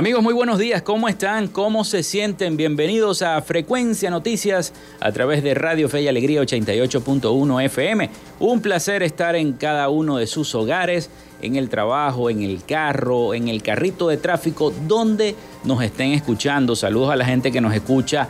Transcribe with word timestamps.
Amigos, 0.00 0.22
muy 0.22 0.32
buenos 0.32 0.58
días. 0.58 0.80
¿Cómo 0.80 1.10
están? 1.10 1.48
¿Cómo 1.48 1.84
se 1.84 2.02
sienten? 2.02 2.56
Bienvenidos 2.56 3.20
a 3.20 3.38
Frecuencia 3.42 4.08
Noticias 4.08 4.72
a 4.98 5.12
través 5.12 5.42
de 5.42 5.52
Radio 5.52 5.90
Fe 5.90 6.00
y 6.00 6.08
Alegría 6.08 6.40
88.1 6.40 7.64
FM. 7.66 8.08
Un 8.38 8.62
placer 8.62 9.02
estar 9.02 9.36
en 9.36 9.52
cada 9.52 9.90
uno 9.90 10.16
de 10.16 10.26
sus 10.26 10.54
hogares, 10.54 11.10
en 11.42 11.56
el 11.56 11.68
trabajo, 11.68 12.30
en 12.30 12.40
el 12.40 12.64
carro, 12.64 13.34
en 13.34 13.48
el 13.48 13.62
carrito 13.62 14.08
de 14.08 14.16
tráfico, 14.16 14.72
donde 14.88 15.34
nos 15.64 15.82
estén 15.82 16.12
escuchando. 16.12 16.74
Saludos 16.74 17.10
a 17.10 17.16
la 17.16 17.26
gente 17.26 17.52
que 17.52 17.60
nos 17.60 17.74
escucha 17.74 18.26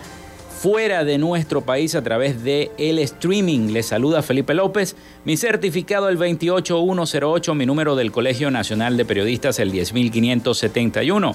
fuera 0.60 1.04
de 1.04 1.16
nuestro 1.16 1.62
país 1.62 1.94
a 1.94 2.02
través 2.02 2.44
de 2.44 2.70
el 2.76 2.98
streaming. 2.98 3.72
Les 3.72 3.86
saluda 3.86 4.20
Felipe 4.20 4.52
López, 4.52 4.94
mi 5.24 5.38
certificado 5.38 6.10
el 6.10 6.18
28108, 6.18 7.54
mi 7.54 7.64
número 7.64 7.96
del 7.96 8.12
Colegio 8.12 8.50
Nacional 8.50 8.98
de 8.98 9.06
Periodistas 9.06 9.58
el 9.58 9.72
10571. 9.72 11.34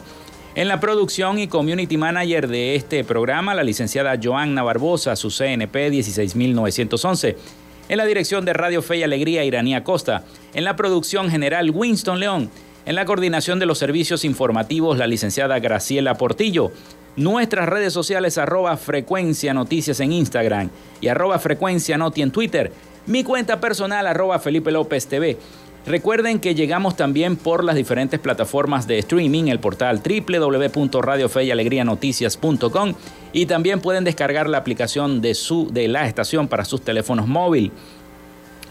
En 0.55 0.69
la 0.69 0.79
producción 0.79 1.37
y 1.37 1.49
community 1.49 1.97
manager 1.97 2.47
de 2.47 2.75
este 2.75 3.03
programa, 3.03 3.53
la 3.53 3.61
licenciada 3.61 4.17
Joanna 4.23 4.63
Barbosa, 4.63 5.17
su 5.17 5.29
CNP 5.29 5.89
16911. 5.89 7.35
En 7.89 7.97
la 7.97 8.05
dirección 8.05 8.45
de 8.45 8.53
Radio 8.53 8.81
Fe 8.81 8.99
y 8.99 9.03
Alegría, 9.03 9.43
Iranía 9.43 9.83
Costa. 9.83 10.23
En 10.53 10.63
la 10.63 10.77
producción 10.77 11.29
general, 11.29 11.71
Winston 11.71 12.21
León. 12.21 12.49
En 12.85 12.95
la 12.95 13.03
coordinación 13.03 13.59
de 13.59 13.65
los 13.65 13.79
servicios 13.79 14.23
informativos, 14.23 14.97
la 14.97 15.07
licenciada 15.07 15.59
Graciela 15.59 16.15
Portillo. 16.15 16.71
Nuestras 17.17 17.67
redes 17.67 17.91
sociales, 17.91 18.37
arroba 18.37 18.77
frecuencia 18.77 19.53
noticias 19.53 19.99
en 19.99 20.13
Instagram 20.13 20.69
y 21.01 21.09
arroba 21.09 21.37
frecuencia 21.37 21.97
noti 21.97 22.21
en 22.21 22.31
Twitter. 22.31 22.71
Mi 23.07 23.25
cuenta 23.25 23.59
personal, 23.59 24.07
arroba 24.07 24.39
Felipe 24.39 24.71
López 24.71 25.05
TV. 25.07 25.37
Recuerden 25.85 26.39
que 26.39 26.55
llegamos 26.55 26.95
también 26.95 27.35
por 27.35 27.63
las 27.63 27.75
diferentes 27.75 28.19
plataformas 28.19 28.87
de 28.87 28.97
streaming, 28.97 29.49
el 29.49 29.59
portal 29.59 30.01
www.radiofeyalegrianoticias.com 30.03 32.93
y 33.33 33.45
también 33.45 33.81
pueden 33.81 34.03
descargar 34.03 34.49
la 34.49 34.57
aplicación 34.57 35.21
de, 35.21 35.35
su, 35.35 35.71
de 35.71 35.87
la 35.87 36.07
estación 36.07 36.47
para 36.47 36.65
sus 36.65 36.81
teléfonos 36.81 37.27
móviles. 37.27 37.71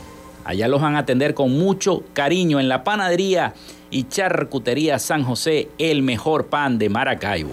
Allá 0.45 0.69
los 0.69 0.81
van 0.81 0.97
a 0.97 1.01
atender 1.01 1.35
con 1.35 1.59
mucho 1.59 2.03
cariño 2.15 2.61
en 2.61 2.69
la 2.69 2.83
panadería 2.83 3.53
y 3.91 4.05
charcutería 4.05 4.99
San 4.99 5.23
José, 5.23 5.69
el 5.77 6.03
mejor 6.03 6.47
pan 6.47 6.79
de 6.79 6.89
Maracaibo. 6.89 7.53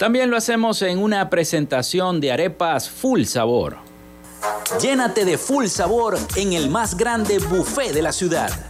También 0.00 0.30
lo 0.30 0.38
hacemos 0.38 0.80
en 0.80 0.98
una 0.98 1.28
presentación 1.28 2.22
de 2.22 2.32
arepas 2.32 2.88
full 2.88 3.24
sabor. 3.24 3.76
Llénate 4.80 5.26
de 5.26 5.36
full 5.36 5.66
sabor 5.66 6.16
en 6.36 6.54
el 6.54 6.70
más 6.70 6.96
grande 6.96 7.38
buffet 7.38 7.92
de 7.92 8.00
la 8.00 8.10
ciudad. 8.10 8.69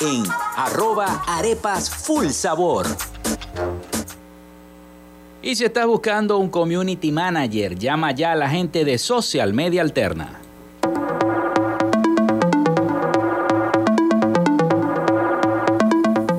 en 0.00 0.24
arroba. 0.56 1.24
Y 5.40 5.54
si 5.54 5.64
estás 5.64 5.86
buscando 5.86 6.38
un 6.38 6.50
community 6.50 7.10
manager, 7.12 7.78
llama 7.78 8.12
ya 8.12 8.32
a 8.32 8.36
la 8.36 8.48
gente 8.50 8.84
de 8.84 8.98
Social 8.98 9.54
Media 9.54 9.82
Alterna. 9.82 10.47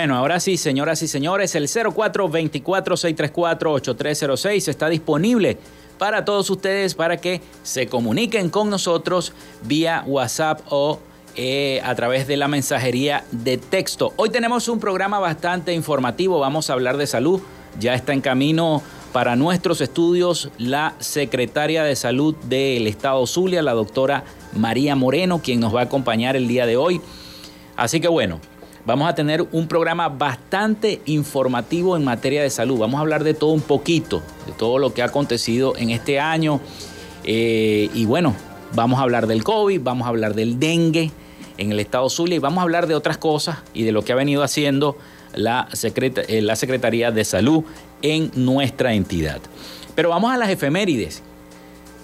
Bueno, 0.00 0.16
ahora 0.16 0.40
sí, 0.40 0.56
señoras 0.56 1.02
y 1.02 1.08
señores, 1.08 1.54
el 1.54 1.68
0424-634-8306 1.68 4.68
está 4.68 4.88
disponible 4.88 5.58
para 5.98 6.24
todos 6.24 6.48
ustedes 6.48 6.94
para 6.94 7.18
que 7.18 7.42
se 7.62 7.86
comuniquen 7.86 8.48
con 8.48 8.70
nosotros 8.70 9.34
vía 9.60 10.02
WhatsApp 10.06 10.62
o 10.70 11.00
eh, 11.36 11.82
a 11.84 11.94
través 11.96 12.26
de 12.26 12.38
la 12.38 12.48
mensajería 12.48 13.24
de 13.30 13.58
texto. 13.58 14.14
Hoy 14.16 14.30
tenemos 14.30 14.68
un 14.68 14.80
programa 14.80 15.18
bastante 15.18 15.74
informativo, 15.74 16.40
vamos 16.40 16.70
a 16.70 16.72
hablar 16.72 16.96
de 16.96 17.06
salud, 17.06 17.42
ya 17.78 17.92
está 17.92 18.14
en 18.14 18.22
camino 18.22 18.82
para 19.12 19.36
nuestros 19.36 19.82
estudios 19.82 20.48
la 20.56 20.94
secretaria 20.98 21.84
de 21.84 21.94
salud 21.94 22.34
del 22.44 22.86
estado 22.86 23.26
Zulia, 23.26 23.60
la 23.60 23.74
doctora 23.74 24.24
María 24.54 24.96
Moreno, 24.96 25.42
quien 25.42 25.60
nos 25.60 25.76
va 25.76 25.80
a 25.80 25.84
acompañar 25.84 26.36
el 26.36 26.48
día 26.48 26.64
de 26.64 26.78
hoy. 26.78 27.02
Así 27.76 28.00
que 28.00 28.08
bueno, 28.08 28.40
Vamos 28.86 29.08
a 29.08 29.14
tener 29.14 29.46
un 29.52 29.68
programa 29.68 30.08
bastante 30.08 31.02
informativo 31.04 31.96
en 31.96 32.04
materia 32.04 32.42
de 32.42 32.50
salud. 32.50 32.78
Vamos 32.78 32.98
a 32.98 33.02
hablar 33.02 33.24
de 33.24 33.34
todo 33.34 33.50
un 33.50 33.60
poquito, 33.60 34.22
de 34.46 34.52
todo 34.52 34.78
lo 34.78 34.94
que 34.94 35.02
ha 35.02 35.06
acontecido 35.06 35.76
en 35.76 35.90
este 35.90 36.18
año. 36.18 36.60
Eh, 37.24 37.90
y 37.94 38.06
bueno, 38.06 38.34
vamos 38.74 38.98
a 38.98 39.02
hablar 39.02 39.26
del 39.26 39.44
COVID, 39.44 39.82
vamos 39.82 40.06
a 40.06 40.08
hablar 40.08 40.34
del 40.34 40.58
dengue 40.58 41.10
en 41.58 41.72
el 41.72 41.80
estado 41.80 42.08
Zulia 42.08 42.36
y 42.36 42.38
vamos 42.38 42.60
a 42.60 42.62
hablar 42.62 42.86
de 42.86 42.94
otras 42.94 43.18
cosas 43.18 43.58
y 43.74 43.82
de 43.82 43.92
lo 43.92 44.02
que 44.02 44.12
ha 44.12 44.16
venido 44.16 44.42
haciendo 44.42 44.96
la, 45.34 45.68
eh, 45.82 46.42
la 46.42 46.56
Secretaría 46.56 47.10
de 47.10 47.24
Salud 47.24 47.64
en 48.00 48.30
nuestra 48.34 48.94
entidad. 48.94 49.40
Pero 49.94 50.08
vamos 50.08 50.32
a 50.32 50.38
las 50.38 50.48
efemérides 50.48 51.22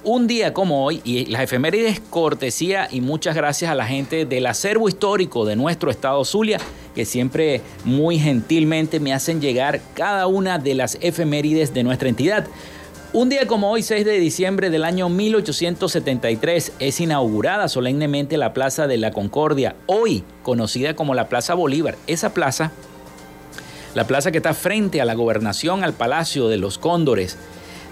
un 0.06 0.28
día 0.28 0.54
como 0.54 0.84
hoy, 0.84 1.00
y 1.02 1.26
las 1.26 1.42
efemérides 1.42 1.98
cortesía 1.98 2.86
y 2.92 3.00
muchas 3.00 3.34
gracias 3.34 3.72
a 3.72 3.74
la 3.74 3.86
gente 3.86 4.24
del 4.24 4.46
acervo 4.46 4.88
histórico 4.88 5.44
de 5.44 5.56
nuestro 5.56 5.90
estado 5.90 6.24
Zulia, 6.24 6.60
que 6.94 7.04
siempre 7.04 7.60
muy 7.84 8.16
gentilmente 8.16 9.00
me 9.00 9.12
hacen 9.12 9.40
llegar 9.40 9.80
cada 9.94 10.28
una 10.28 10.60
de 10.60 10.76
las 10.76 10.96
efemérides 11.00 11.74
de 11.74 11.82
nuestra 11.82 12.08
entidad. 12.08 12.46
Un 13.12 13.30
día 13.30 13.48
como 13.48 13.68
hoy, 13.68 13.82
6 13.82 14.04
de 14.04 14.20
diciembre 14.20 14.70
del 14.70 14.84
año 14.84 15.08
1873, 15.08 16.74
es 16.78 17.00
inaugurada 17.00 17.68
solemnemente 17.68 18.36
la 18.36 18.52
Plaza 18.52 18.86
de 18.86 18.98
la 18.98 19.10
Concordia, 19.10 19.74
hoy 19.86 20.22
conocida 20.44 20.94
como 20.94 21.14
la 21.14 21.28
Plaza 21.28 21.54
Bolívar. 21.54 21.96
Esa 22.06 22.32
plaza, 22.32 22.70
la 23.96 24.06
plaza 24.06 24.30
que 24.30 24.36
está 24.36 24.54
frente 24.54 25.00
a 25.00 25.04
la 25.04 25.14
gobernación, 25.14 25.82
al 25.82 25.94
Palacio 25.94 26.46
de 26.46 26.58
los 26.58 26.78
Cóndores, 26.78 27.36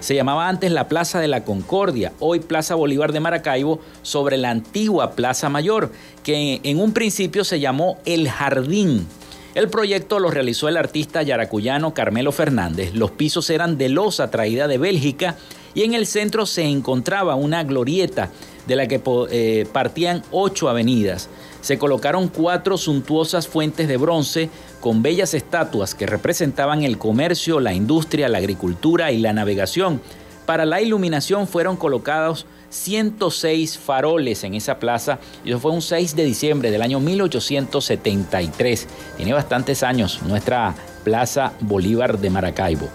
se 0.05 0.13
llamaba 0.13 0.47
antes 0.47 0.71
la 0.71 0.87
Plaza 0.87 1.19
de 1.19 1.27
la 1.27 1.43
Concordia, 1.43 2.13
hoy 2.19 2.39
Plaza 2.39 2.75
Bolívar 2.75 3.11
de 3.11 3.19
Maracaibo, 3.19 3.79
sobre 4.03 4.37
la 4.37 4.51
antigua 4.51 5.13
Plaza 5.13 5.49
Mayor, 5.49 5.91
que 6.23 6.61
en 6.61 6.79
un 6.79 6.93
principio 6.93 7.43
se 7.43 7.59
llamó 7.59 7.97
El 8.05 8.29
Jardín. 8.29 9.07
El 9.55 9.67
proyecto 9.67 10.19
lo 10.19 10.29
realizó 10.29 10.69
el 10.69 10.77
artista 10.77 11.23
yaracuyano 11.23 11.95
Carmelo 11.95 12.31
Fernández. 12.31 12.93
Los 12.93 13.09
pisos 13.09 13.49
eran 13.49 13.79
de 13.79 13.89
losa 13.89 14.29
traída 14.29 14.67
de 14.67 14.77
Bélgica 14.77 15.37
y 15.73 15.81
en 15.81 15.95
el 15.95 16.05
centro 16.05 16.45
se 16.45 16.65
encontraba 16.65 17.33
una 17.33 17.63
glorieta 17.63 18.29
de 18.67 18.75
la 18.75 18.87
que 18.87 19.01
eh, 19.31 19.67
partían 19.71 20.23
ocho 20.31 20.69
avenidas. 20.69 21.29
Se 21.61 21.77
colocaron 21.77 22.27
cuatro 22.27 22.77
suntuosas 22.77 23.47
fuentes 23.47 23.87
de 23.87 23.97
bronce 23.97 24.49
con 24.79 25.01
bellas 25.01 25.33
estatuas 25.33 25.95
que 25.95 26.05
representaban 26.05 26.83
el 26.83 26.97
comercio, 26.97 27.59
la 27.59 27.73
industria, 27.73 28.29
la 28.29 28.37
agricultura 28.37 29.11
y 29.11 29.17
la 29.19 29.33
navegación. 29.33 30.01
Para 30.45 30.65
la 30.65 30.81
iluminación 30.81 31.47
fueron 31.47 31.75
colocados 31.75 32.45
106 32.69 33.77
faroles 33.77 34.43
en 34.43 34.53
esa 34.53 34.79
plaza 34.79 35.19
y 35.43 35.49
eso 35.49 35.59
fue 35.59 35.71
un 35.71 35.81
6 35.81 36.15
de 36.15 36.23
diciembre 36.23 36.71
del 36.71 36.81
año 36.81 36.99
1873. 36.99 38.87
Tiene 39.17 39.33
bastantes 39.33 39.81
años 39.81 40.21
nuestra 40.23 40.75
Plaza 41.03 41.53
Bolívar 41.61 42.19
de 42.19 42.29
Maracaibo. 42.29 42.89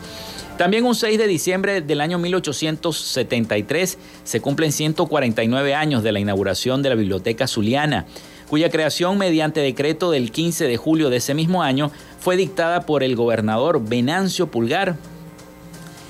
También 0.60 0.84
un 0.84 0.94
6 0.94 1.16
de 1.16 1.26
diciembre 1.26 1.80
del 1.80 2.02
año 2.02 2.18
1873 2.18 3.96
se 4.24 4.40
cumplen 4.42 4.72
149 4.72 5.74
años 5.74 6.02
de 6.02 6.12
la 6.12 6.20
inauguración 6.20 6.82
de 6.82 6.90
la 6.90 6.96
Biblioteca 6.96 7.48
Zuliana 7.48 8.04
cuya 8.46 8.68
creación 8.68 9.16
mediante 9.16 9.60
decreto 9.60 10.10
del 10.10 10.30
15 10.30 10.66
de 10.66 10.76
julio 10.76 11.08
de 11.08 11.16
ese 11.16 11.32
mismo 11.32 11.62
año 11.62 11.90
fue 12.20 12.36
dictada 12.36 12.82
por 12.82 13.02
el 13.02 13.16
gobernador 13.16 13.82
Venancio 13.88 14.50
Pulgar. 14.50 14.96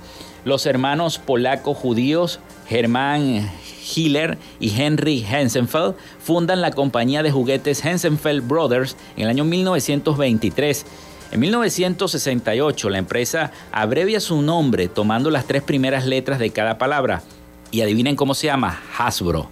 Los 0.45 0.67
hermanos 0.67 1.19
polacos 1.19 1.77
judíos 1.77 2.41
Germán 2.69 3.49
Hiller 3.95 4.39
y 4.59 4.75
Henry 4.77 5.25
Hensenfeld 5.25 5.95
fundan 6.19 6.61
la 6.61 6.73
compañía 6.73 7.23
de 7.23 7.31
juguetes 7.31 7.85
Hensenfeld 7.85 8.49
Brothers 8.49 8.97
en 9.17 9.23
el 9.23 9.29
año 9.29 9.45
1923. 9.45 10.85
En 11.31 11.39
1968 11.39 12.91
la 12.91 12.99
empresa 12.99 13.53
abrevia 13.71 14.19
su 14.19 14.43
nombre 14.43 14.89
tomando 14.89 15.31
las 15.31 15.47
tres 15.47 15.63
primeras 15.63 16.07
letras 16.07 16.41
de 16.41 16.51
cada 16.51 16.77
palabra 16.77 17.23
y 17.71 17.83
adivinen 17.83 18.17
cómo 18.17 18.35
se 18.35 18.49
llama, 18.49 18.83
Hasbro. 18.99 19.49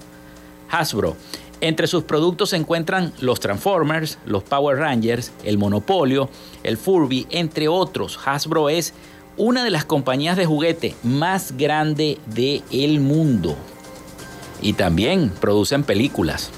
Hasbro. 0.68 1.16
Entre 1.60 1.88
sus 1.88 2.04
productos 2.04 2.50
se 2.50 2.56
encuentran 2.56 3.12
los 3.20 3.40
Transformers, 3.40 4.18
los 4.24 4.44
Power 4.44 4.78
Rangers, 4.78 5.32
el 5.42 5.58
Monopolio, 5.58 6.30
el 6.62 6.76
Furby, 6.76 7.26
entre 7.30 7.66
otros. 7.66 8.18
Hasbro 8.24 8.68
es 8.68 8.94
una 9.36 9.64
de 9.64 9.70
las 9.70 9.84
compañías 9.84 10.36
de 10.36 10.46
juguete 10.46 10.94
más 11.02 11.56
grande 11.56 12.18
del 12.26 13.00
mundo. 13.00 13.56
Y 14.62 14.74
también 14.74 15.30
producen 15.40 15.82
películas. 15.82 16.50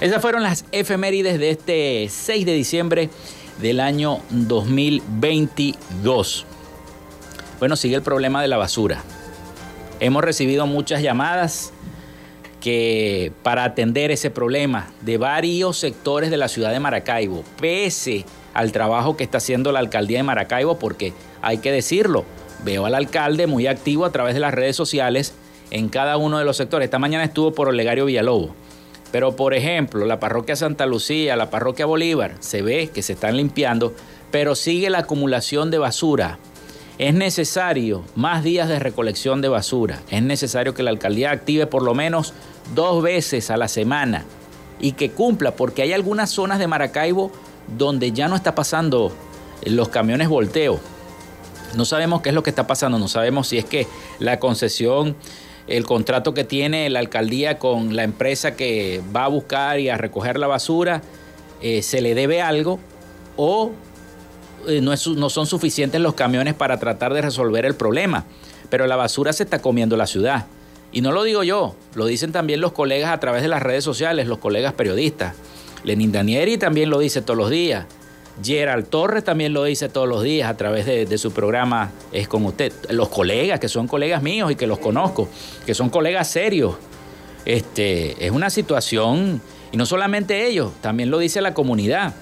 Esas 0.01 0.23
fueron 0.23 0.41
las 0.41 0.65
efemérides 0.71 1.37
de 1.37 1.51
este 1.51 2.07
6 2.09 2.47
de 2.47 2.53
diciembre 2.55 3.11
del 3.61 3.79
año 3.79 4.21
2022. 4.31 6.47
Bueno, 7.63 7.77
sigue 7.77 7.95
el 7.95 8.01
problema 8.01 8.41
de 8.41 8.49
la 8.49 8.57
basura. 8.57 9.01
Hemos 10.01 10.21
recibido 10.21 10.67
muchas 10.67 11.01
llamadas 11.01 11.71
que 12.59 13.31
para 13.41 13.63
atender 13.63 14.11
ese 14.11 14.29
problema 14.29 14.91
de 14.99 15.17
varios 15.17 15.77
sectores 15.77 16.29
de 16.29 16.35
la 16.35 16.49
ciudad 16.49 16.73
de 16.73 16.81
Maracaibo, 16.81 17.45
pese 17.61 18.25
al 18.53 18.73
trabajo 18.73 19.15
que 19.15 19.23
está 19.23 19.37
haciendo 19.37 19.71
la 19.71 19.79
alcaldía 19.79 20.17
de 20.17 20.23
Maracaibo, 20.23 20.77
porque 20.77 21.13
hay 21.41 21.59
que 21.59 21.71
decirlo, 21.71 22.25
veo 22.65 22.85
al 22.85 22.95
alcalde 22.95 23.47
muy 23.47 23.65
activo 23.67 24.03
a 24.03 24.11
través 24.11 24.33
de 24.33 24.41
las 24.41 24.53
redes 24.53 24.75
sociales 24.75 25.33
en 25.71 25.87
cada 25.87 26.17
uno 26.17 26.39
de 26.39 26.43
los 26.43 26.57
sectores. 26.57 26.87
Esta 26.87 26.99
mañana 26.99 27.23
estuvo 27.23 27.53
por 27.53 27.69
Olegario 27.69 28.03
Villalobos. 28.03 28.51
Pero 29.13 29.37
por 29.37 29.53
ejemplo, 29.53 30.05
la 30.05 30.19
parroquia 30.19 30.57
Santa 30.57 30.85
Lucía, 30.85 31.37
la 31.37 31.49
parroquia 31.49 31.85
Bolívar, 31.85 32.35
se 32.41 32.61
ve 32.61 32.89
que 32.93 33.01
se 33.01 33.13
están 33.13 33.37
limpiando, 33.37 33.93
pero 34.31 34.53
sigue 34.53 34.89
la 34.89 34.97
acumulación 34.97 35.71
de 35.71 35.77
basura. 35.77 36.39
Es 36.99 37.13
necesario 37.13 38.03
más 38.15 38.43
días 38.43 38.69
de 38.69 38.77
recolección 38.77 39.41
de 39.41 39.49
basura. 39.49 40.01
Es 40.11 40.21
necesario 40.21 40.75
que 40.75 40.83
la 40.83 40.91
alcaldía 40.91 41.31
active 41.31 41.65
por 41.65 41.81
lo 41.81 41.95
menos 41.95 42.33
dos 42.75 43.01
veces 43.01 43.49
a 43.49 43.57
la 43.57 43.67
semana 43.67 44.25
y 44.79 44.91
que 44.91 45.09
cumpla, 45.09 45.55
porque 45.55 45.81
hay 45.81 45.93
algunas 45.93 46.29
zonas 46.29 46.59
de 46.59 46.67
Maracaibo 46.67 47.31
donde 47.77 48.11
ya 48.11 48.27
no 48.27 48.35
está 48.35 48.53
pasando 48.53 49.11
los 49.65 49.89
camiones 49.89 50.29
volteo. 50.29 50.79
No 51.75 51.85
sabemos 51.85 52.21
qué 52.21 52.29
es 52.29 52.35
lo 52.35 52.43
que 52.43 52.51
está 52.51 52.67
pasando, 52.67 52.99
no 52.99 53.07
sabemos 53.07 53.47
si 53.47 53.57
es 53.57 53.65
que 53.65 53.87
la 54.19 54.39
concesión, 54.39 55.15
el 55.67 55.85
contrato 55.85 56.35
que 56.35 56.43
tiene 56.43 56.89
la 56.91 56.99
alcaldía 56.99 57.57
con 57.57 57.95
la 57.95 58.03
empresa 58.03 58.55
que 58.55 59.01
va 59.15 59.25
a 59.25 59.29
buscar 59.29 59.79
y 59.79 59.89
a 59.89 59.97
recoger 59.97 60.37
la 60.37 60.45
basura, 60.45 61.01
eh, 61.61 61.81
se 61.81 62.01
le 62.01 62.13
debe 62.13 62.41
algo 62.41 62.79
o 63.35 63.71
eh, 64.67 64.81
no, 64.81 64.95
son 65.29 65.47
suficientes 65.47 65.99
los 66.01 66.13
camiones 66.13 66.53
para 66.53 66.79
tratar 66.79 67.13
de 67.13 67.21
resolver 67.21 67.65
el 67.65 67.75
problema. 67.75 68.25
Pero 68.69 68.87
la 68.87 68.95
basura 68.95 69.33
se 69.33 69.43
está 69.43 69.61
comiendo 69.61 69.97
la 69.97 70.07
ciudad. 70.07 70.45
Y 70.91 71.01
no 71.01 71.11
lo 71.11 71.23
digo 71.23 71.43
yo, 71.43 71.75
lo 71.95 72.05
dicen 72.05 72.31
también 72.31 72.61
los 72.61 72.71
colegas 72.71 73.11
a 73.11 73.19
través 73.19 73.41
de 73.41 73.47
las 73.47 73.63
redes 73.63 73.83
sociales, 73.83 74.27
los 74.27 74.37
colegas 74.37 74.73
periodistas. 74.73 75.35
Lenin 75.83 76.11
Danieri 76.11 76.57
también 76.57 76.89
lo 76.89 76.99
dice 76.99 77.21
todos 77.21 77.37
los 77.37 77.49
días. 77.49 77.85
Gerald 78.41 78.87
Torres 78.87 79.23
también 79.23 79.53
lo 79.53 79.63
dice 79.63 79.89
todos 79.89 80.07
los 80.07 80.23
días 80.23 80.49
a 80.49 80.57
través 80.57 80.85
de, 80.85 81.17
su 81.17 81.31
programa 81.31 81.91
Es 82.11 82.27
con 82.27 82.45
usted. 82.45 82.71
Los 82.89 83.09
colegas, 83.09 83.59
que 83.59 83.69
son 83.69 83.87
colegas 83.87 84.23
míos 84.23 84.51
y 84.51 84.55
que 84.55 84.65
los 84.65 84.79
conozco, 84.79 85.27
que 85.65 85.73
son 85.73 85.89
colegas 85.89 86.29
serios. 86.29 86.75
Este, 87.45 88.25
es 88.25 88.31
una 88.31 88.49
situación, 88.49 89.41
y 89.71 89.77
no 89.77 89.85
solamente 89.85 90.47
ellos, 90.47 90.71
también 90.81 91.11
lo 91.11 91.19
dice 91.19 91.41
la 91.41 91.53
comunidad. 91.53 92.13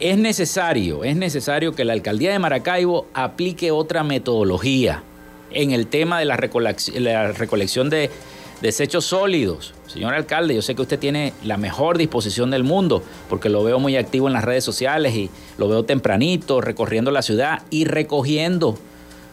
Es 0.00 0.16
necesario, 0.16 1.02
es 1.02 1.16
necesario 1.16 1.74
que 1.74 1.84
la 1.84 1.92
alcaldía 1.92 2.30
de 2.30 2.38
Maracaibo 2.38 3.08
aplique 3.14 3.72
otra 3.72 4.04
metodología 4.04 5.02
en 5.50 5.72
el 5.72 5.88
tema 5.88 6.20
de 6.20 6.24
la 6.24 6.36
recolección 6.36 7.90
de 7.90 8.08
desechos 8.60 9.06
sólidos. 9.06 9.74
Señor 9.88 10.14
alcalde, 10.14 10.54
yo 10.54 10.62
sé 10.62 10.76
que 10.76 10.82
usted 10.82 11.00
tiene 11.00 11.32
la 11.42 11.56
mejor 11.56 11.98
disposición 11.98 12.52
del 12.52 12.62
mundo, 12.62 13.02
porque 13.28 13.48
lo 13.48 13.64
veo 13.64 13.80
muy 13.80 13.96
activo 13.96 14.28
en 14.28 14.34
las 14.34 14.44
redes 14.44 14.62
sociales 14.62 15.16
y 15.16 15.30
lo 15.56 15.68
veo 15.68 15.84
tempranito, 15.84 16.60
recorriendo 16.60 17.10
la 17.10 17.22
ciudad 17.22 17.62
y 17.70 17.84
recogiendo, 17.84 18.78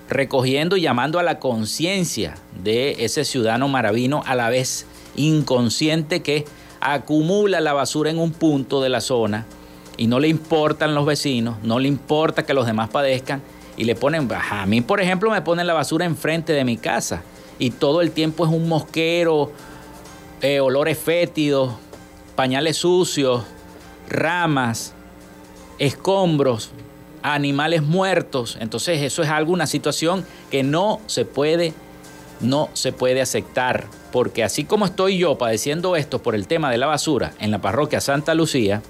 recogiendo 0.10 0.78
y 0.78 0.82
llamando 0.82 1.20
a 1.20 1.24
la 1.24 1.38
conciencia 1.38 2.38
de 2.64 3.06
ese 3.06 3.24
ciudadano 3.24 3.68
maravino 3.68 4.24
a 4.26 4.34
la 4.34 4.50
vez 4.50 4.88
inconsciente 5.16 6.24
que 6.24 6.46
acumula 6.80 7.62
la 7.62 7.74
basura 7.74 8.10
en 8.10 8.18
un 8.18 8.32
punto 8.32 8.82
de 8.82 8.90
la 8.90 9.02
zona 9.02 9.46
y 9.98 10.08
no 10.08 10.20
le 10.20 10.28
importan 10.28 10.96
los 10.96 11.06
vecinos, 11.06 11.58
no 11.64 11.80
le 11.80 11.88
importa 11.88 12.44
que 12.46 12.54
los 12.54 12.66
demás 12.66 12.90
padezcan 12.90 13.42
y 13.78 13.84
le 13.84 13.96
ponen, 13.96 14.30
a 14.32 14.66
mí 14.66 14.82
por 14.82 15.02
ejemplo 15.02 15.30
me 15.32 15.42
ponen 15.42 15.68
la 15.68 15.74
basura 15.74 16.06
enfrente 16.06 16.54
de 16.54 16.64
mi 16.64 16.78
casa 16.78 17.22
y 17.60 17.72
todo 17.72 18.02
el 18.02 18.12
tiempo 18.12 18.46
es 18.46 18.52
un 18.52 18.68
mosquero, 18.68 19.52
eh, 20.42 20.60
olores 20.60 20.98
fétidos, 20.98 21.74
pañales 22.36 22.78
sucios, 22.78 23.44
ramas, 24.10 24.94
escombros, 25.80 26.72
animales 27.22 27.82
muertos. 27.82 28.58
Entonces 28.60 29.02
eso 29.02 29.24
es 29.24 29.30
alguna 29.30 29.68
situación 29.68 30.26
que 30.52 30.64
no 30.64 31.00
se 31.08 31.26
puede, 31.26 31.74
no 32.42 32.70
se 32.74 32.92
puede 32.92 33.22
aceptar. 33.22 33.86
Porque 34.12 34.44
así 34.44 34.64
como 34.64 34.86
estoy 34.86 35.18
yo 35.18 35.38
padeciendo 35.38 35.96
esto 35.96 36.22
por 36.22 36.36
el 36.36 36.48
tema 36.48 36.70
de 36.70 36.78
la 36.78 36.88
basura 36.88 37.34
en 37.40 37.52
la 37.52 37.60
parroquia 37.60 38.00
Santa 38.00 38.34
Lucía, 38.34 38.82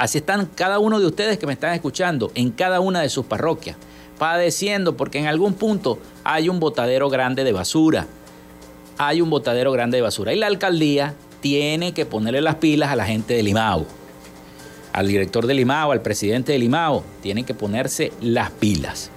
así 0.00 0.18
están 0.18 0.46
cada 0.46 0.78
uno 0.78 0.98
de 0.98 1.06
ustedes 1.06 1.38
que 1.38 1.46
me 1.46 1.52
están 1.52 1.74
escuchando 1.74 2.32
en 2.34 2.50
cada 2.50 2.80
una 2.80 3.00
de 3.00 3.08
sus 3.08 3.26
parroquias 3.26 3.76
padeciendo 4.20 4.98
porque 4.98 5.18
en 5.18 5.26
algún 5.26 5.54
punto 5.54 5.98
hay 6.24 6.50
un 6.50 6.60
botadero 6.60 7.08
grande 7.08 7.42
de 7.42 7.52
basura. 7.52 8.06
Hay 8.98 9.22
un 9.22 9.30
botadero 9.30 9.72
grande 9.72 9.96
de 9.96 10.02
basura. 10.02 10.34
Y 10.34 10.36
la 10.36 10.46
alcaldía 10.46 11.14
tiene 11.40 11.94
que 11.94 12.04
ponerle 12.04 12.42
las 12.42 12.56
pilas 12.56 12.90
a 12.90 12.96
la 12.96 13.06
gente 13.06 13.32
de 13.32 13.42
Limao. 13.42 13.86
Al 14.92 15.08
director 15.08 15.46
de 15.46 15.54
Limao, 15.54 15.90
al 15.90 16.02
presidente 16.02 16.52
de 16.52 16.58
Limao, 16.58 17.02
tienen 17.22 17.46
que 17.46 17.54
ponerse 17.54 18.12
las 18.20 18.50
pilas. 18.50 19.10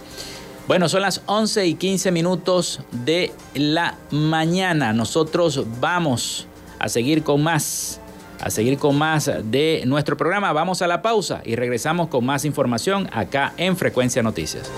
Bueno, 0.69 0.87
son 0.87 1.01
las 1.01 1.21
11 1.25 1.65
y 1.65 1.73
15 1.73 2.11
minutos 2.13 2.79
de 3.03 3.33
la 3.55 3.97
mañana. 4.09 4.93
Nosotros 4.93 5.65
vamos 5.81 6.47
a 6.79 6.87
seguir 6.87 7.23
con 7.23 7.43
más, 7.43 7.99
a 8.43 8.49
seguir 8.49 8.77
con 8.77 8.97
más 8.97 9.31
de 9.43 9.83
nuestro 9.85 10.17
programa. 10.17 10.51
Vamos 10.51 10.81
a 10.81 10.87
la 10.87 11.01
pausa 11.01 11.41
y 11.45 11.55
regresamos 11.55 12.09
con 12.09 12.25
más 12.25 12.45
información 12.45 13.09
acá 13.11 13.53
en 13.57 13.77
Frecuencia 13.77 14.21
Noticias. 14.21 14.69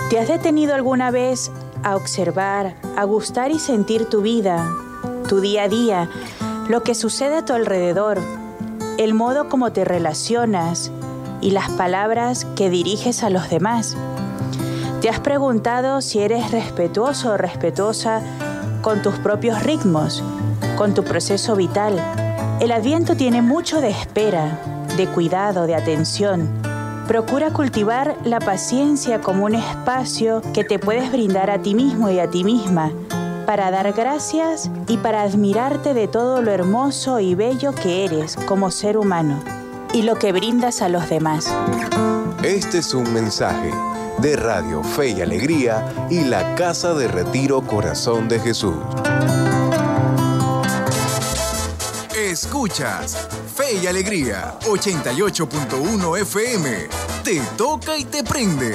¿Te 0.09 0.21
has 0.21 0.29
detenido 0.29 0.77
alguna 0.77 1.11
vez 1.11 1.51
a 1.83 1.97
observar, 1.97 2.77
a 2.97 3.03
gustar 3.03 3.51
y 3.51 3.59
sentir 3.59 4.09
tu 4.09 4.23
vida, 4.23 4.71
tu 5.29 5.41
día 5.41 5.65
a 5.65 5.69
día, 5.69 6.09
lo 6.69 6.85
que 6.85 6.95
sucede 6.95 7.39
a 7.39 7.45
tu 7.45 7.55
alrededor, 7.55 8.21
el 8.99 9.15
modo 9.15 9.49
como 9.49 9.73
te 9.73 9.85
relacionas 9.85 10.93
y 11.41 11.51
las 11.51 11.71
palabras 11.71 12.47
que 12.55 12.71
diriges 12.71 13.25
a 13.25 13.31
los 13.31 13.51
demás. 13.51 13.97
¿Te 15.05 15.11
has 15.11 15.21
preguntado 15.21 16.01
si 16.01 16.21
eres 16.21 16.51
respetuoso 16.51 17.33
o 17.33 17.37
respetuosa 17.37 18.23
con 18.81 19.03
tus 19.03 19.17
propios 19.17 19.63
ritmos, 19.63 20.25
con 20.79 20.95
tu 20.95 21.05
proceso 21.05 21.57
vital? 21.57 22.01
El 22.59 22.73
adviento 22.73 23.15
tiene 23.15 23.43
mucho 23.43 23.83
de 23.83 23.91
espera, 23.91 24.59
de 24.97 25.07
cuidado, 25.07 25.67
de 25.67 25.75
atención 25.75 26.49
Procura 27.07 27.53
cultivar 27.53 28.17
la 28.25 28.41
paciencia 28.41 29.21
como 29.21 29.45
un 29.45 29.55
espacio 29.55 30.41
que 30.55 30.65
te 30.65 30.79
puedes 30.79 31.13
brindar 31.13 31.51
a 31.51 31.61
ti 31.61 31.75
mismo 31.75 32.09
y 32.09 32.19
a 32.19 32.31
ti 32.31 32.43
misma 32.43 32.91
para 33.45 33.71
dar 33.71 33.93
gracias 33.93 34.71
y 34.89 34.97
para 34.97 35.21
admirarte 35.21 35.93
de 35.93 36.09
todo 36.09 36.41
lo 36.41 36.51
hermoso 36.51 37.21
y 37.21 37.35
bello 37.35 37.75
que 37.75 38.07
eres 38.07 38.37
como 38.47 38.71
ser 38.71 38.97
humano 38.97 39.39
y 39.93 40.01
lo 40.01 40.15
que 40.15 40.33
brindas 40.33 40.81
a 40.81 40.89
los 40.89 41.11
demás. 41.11 41.55
Este 42.43 42.79
es 42.79 42.95
un 42.95 43.13
mensaje 43.13 43.71
de 44.25 44.37
Radio 44.37 44.83
Fe 44.83 45.11
y 45.11 45.21
Alegría 45.21 46.09
y 46.09 46.25
la 46.25 46.55
Casa 46.55 46.95
de 46.95 47.09
Retiro 47.09 47.61
Corazón 47.61 48.27
de 48.27 48.41
Jesús. 48.41 48.75
Escuchas 52.17 53.29
Fe 53.55 53.75
y 53.83 53.87
Alegría 53.87 54.59
88.1 54.61 56.19
FM. 56.23 56.89
Te 57.23 57.39
toca 57.59 57.99
y 57.99 58.07
te 58.07 58.25
prende. 58.25 58.75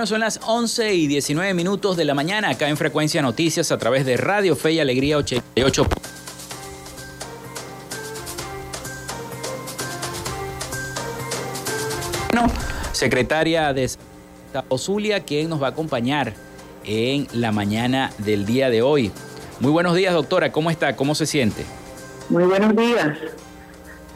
Bueno, 0.00 0.06
son 0.06 0.20
las 0.20 0.40
11 0.46 0.94
y 0.94 1.06
19 1.08 1.52
minutos 1.52 1.94
de 1.94 2.06
la 2.06 2.14
mañana 2.14 2.48
acá 2.48 2.70
en 2.70 2.78
Frecuencia 2.78 3.20
Noticias 3.20 3.70
a 3.70 3.76
través 3.76 4.06
de 4.06 4.16
Radio 4.16 4.56
Fe 4.56 4.72
y 4.72 4.80
Alegría 4.80 5.18
88. 5.18 5.86
Bueno, 12.32 12.50
secretaria 12.92 13.74
de 13.74 13.90
Zulia, 14.78 15.20
quien 15.20 15.50
nos 15.50 15.62
va 15.62 15.66
a 15.66 15.70
acompañar 15.72 16.32
en 16.84 17.28
la 17.34 17.52
mañana 17.52 18.10
del 18.16 18.46
día 18.46 18.70
de 18.70 18.80
hoy. 18.80 19.12
Muy 19.60 19.70
buenos 19.70 19.94
días, 19.94 20.14
doctora. 20.14 20.50
¿Cómo 20.50 20.70
está? 20.70 20.96
¿Cómo 20.96 21.14
se 21.14 21.26
siente? 21.26 21.66
Muy 22.30 22.44
buenos 22.44 22.74
días. 22.74 23.18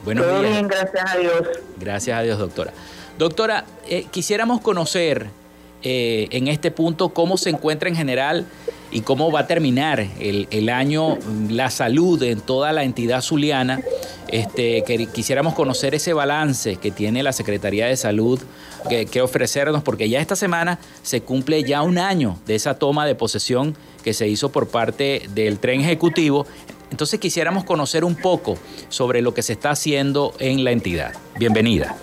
Buenos 0.02 0.24
Todo 0.24 0.40
días. 0.40 0.50
bien, 0.50 0.66
gracias 0.66 1.14
a 1.14 1.18
Dios. 1.18 1.42
Gracias 1.76 2.18
a 2.18 2.22
Dios, 2.22 2.38
doctora. 2.38 2.72
Doctora, 3.18 3.66
eh, 3.86 4.06
quisiéramos 4.10 4.62
conocer 4.62 5.43
eh, 5.86 6.28
en 6.30 6.48
este 6.48 6.70
punto 6.70 7.10
cómo 7.10 7.36
se 7.36 7.50
encuentra 7.50 7.90
en 7.90 7.94
general 7.94 8.46
y 8.90 9.02
cómo 9.02 9.30
va 9.30 9.40
a 9.40 9.46
terminar 9.46 10.00
el, 10.18 10.68
año 10.70 11.18
la 11.50 11.70
salud 11.70 12.22
en 12.22 12.40
toda 12.40 12.72
la 12.72 12.84
entidad 12.84 13.20
zuliana. 13.20 13.80
Este, 14.28 14.82
que 14.84 15.06
quisiéramos 15.06 15.54
conocer 15.54 15.94
ese 15.94 16.12
balance 16.12 16.76
que 16.76 16.90
tiene 16.90 17.22
la 17.22 17.32
Secretaría 17.32 17.86
de 17.86 17.96
Salud 17.96 18.40
que 18.88 19.22
ofrecernos, 19.22 19.82
porque 19.82 20.08
ya 20.08 20.20
esta 20.20 20.36
semana 20.36 20.78
se 21.02 21.20
cumple 21.20 21.62
ya 21.62 21.82
un 21.82 21.98
año 21.98 22.38
de 22.46 22.54
esa 22.54 22.74
toma 22.74 23.06
de 23.06 23.14
posesión 23.14 23.76
que 24.02 24.12
se 24.12 24.26
hizo 24.28 24.50
por 24.50 24.68
parte 24.68 25.22
del 25.34 25.58
tren 25.58 25.80
ejecutivo. 25.80 26.46
Entonces 26.90 27.18
quisiéramos 27.20 27.64
conocer 27.64 28.04
un 28.04 28.14
poco 28.14 28.56
sobre 28.88 29.22
lo 29.22 29.34
que 29.34 29.42
se 29.42 29.52
está 29.52 29.70
haciendo 29.70 30.34
en 30.38 30.64
la 30.64 30.70
entidad. 30.70 31.12
Bienvenida. 31.38 31.96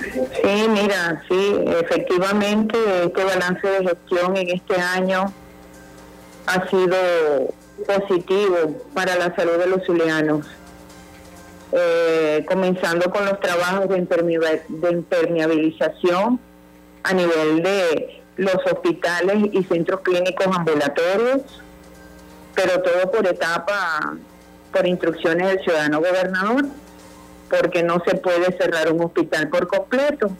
Sí, 0.00 0.66
mira, 0.68 1.22
sí, 1.28 1.64
efectivamente 1.80 2.78
este 3.04 3.24
balance 3.24 3.66
de 3.66 3.88
gestión 3.88 4.36
en 4.36 4.48
este 4.50 4.80
año 4.80 5.32
ha 6.46 6.68
sido 6.68 6.96
positivo 7.86 8.82
para 8.94 9.16
la 9.16 9.34
salud 9.34 9.56
de 9.58 9.66
los 9.66 9.84
zulianos. 9.84 10.46
Eh, 11.72 12.46
comenzando 12.48 13.10
con 13.10 13.26
los 13.26 13.38
trabajos 13.40 13.88
de, 13.90 13.98
impermeabil- 14.02 14.62
de 14.68 14.90
impermeabilización 14.90 16.40
a 17.02 17.12
nivel 17.12 17.62
de 17.62 18.22
los 18.36 18.56
hospitales 18.72 19.50
y 19.52 19.62
centros 19.64 20.00
clínicos 20.00 20.46
ambulatorios, 20.46 21.42
pero 22.54 22.80
todo 22.80 23.10
por 23.10 23.26
etapa, 23.26 24.16
por 24.72 24.86
instrucciones 24.86 25.48
del 25.48 25.60
ciudadano 25.62 25.98
gobernador, 25.98 26.64
porque 27.48 27.82
no 27.82 28.02
se 28.06 28.16
puede 28.16 28.56
cerrar 28.56 28.92
un 28.92 29.04
hospital 29.04 29.48
por 29.48 29.66
completo. 29.66 30.30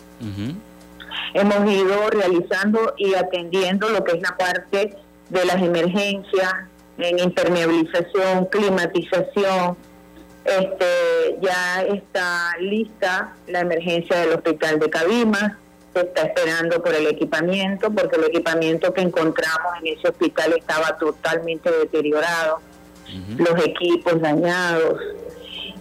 Hemos 1.35 1.71
ido 1.71 2.11
realizando 2.11 2.95
y 2.97 3.15
atendiendo 3.15 3.89
lo 3.91 4.05
que 4.05 4.13
es 4.17 4.23
la 4.23 4.37
parte 4.37 4.97
de 5.29 5.45
las 5.45 5.57
emergencias, 5.57 6.55
en 6.99 7.19
impermeabilización, 7.19 8.47
climatización. 8.47 9.77
Este, 10.45 11.39
ya 11.43 11.83
está 11.83 12.57
lista 12.59 13.35
la 13.47 13.61
emergencia 13.61 14.19
del 14.21 14.31
hospital 14.35 14.79
de 14.79 14.89
Cabimas, 14.89 15.53
se 15.93 16.01
está 16.01 16.23
esperando 16.23 16.83
por 16.83 16.95
el 16.95 17.07
equipamiento, 17.07 17.91
porque 17.91 18.17
el 18.17 18.25
equipamiento 18.25 18.95
que 18.95 19.03
encontramos 19.03 19.73
en 19.83 19.99
ese 19.99 20.09
hospital 20.09 20.55
estaba 20.57 20.97
totalmente 20.97 21.71
deteriorado, 21.71 22.61
los 23.37 23.65
equipos 23.65 24.21
dañados, 24.21 25.01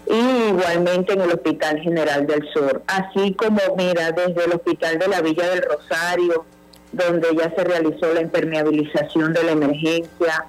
y 0.09 0.49
igualmente 0.49 1.13
en 1.13 1.21
el 1.21 1.31
Hospital 1.31 1.79
General 1.81 2.25
del 2.25 2.47
Sur, 2.53 2.81
así 2.87 3.33
como, 3.33 3.59
mira, 3.77 4.11
desde 4.11 4.45
el 4.45 4.53
Hospital 4.53 4.99
de 4.99 5.07
la 5.07 5.21
Villa 5.21 5.49
del 5.49 5.63
Rosario, 5.63 6.45
donde 6.91 7.27
ya 7.35 7.53
se 7.55 7.63
realizó 7.63 8.13
la 8.13 8.21
impermeabilización 8.21 9.33
de 9.33 9.43
la 9.43 9.51
emergencia, 9.51 10.45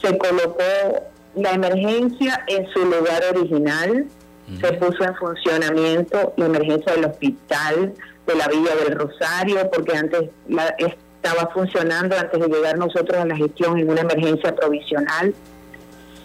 se 0.00 0.16
colocó 0.18 0.62
la 1.34 1.52
emergencia 1.52 2.44
en 2.46 2.68
su 2.70 2.84
lugar 2.84 3.22
original, 3.34 4.06
se 4.60 4.72
puso 4.74 5.04
en 5.04 5.14
funcionamiento 5.16 6.32
la 6.36 6.46
emergencia 6.46 6.94
del 6.94 7.04
hospital 7.04 7.92
de 8.26 8.34
la 8.34 8.48
Villa 8.48 8.74
del 8.76 8.98
Rosario, 8.98 9.70
porque 9.70 9.96
antes 9.96 10.30
estaba 10.78 11.50
funcionando 11.52 12.16
antes 12.16 12.40
de 12.40 12.46
llegar 12.46 12.78
nosotros 12.78 13.18
a 13.18 13.26
la 13.26 13.36
gestión 13.36 13.78
en 13.78 13.90
una 13.90 14.00
emergencia 14.00 14.54
provisional. 14.54 15.34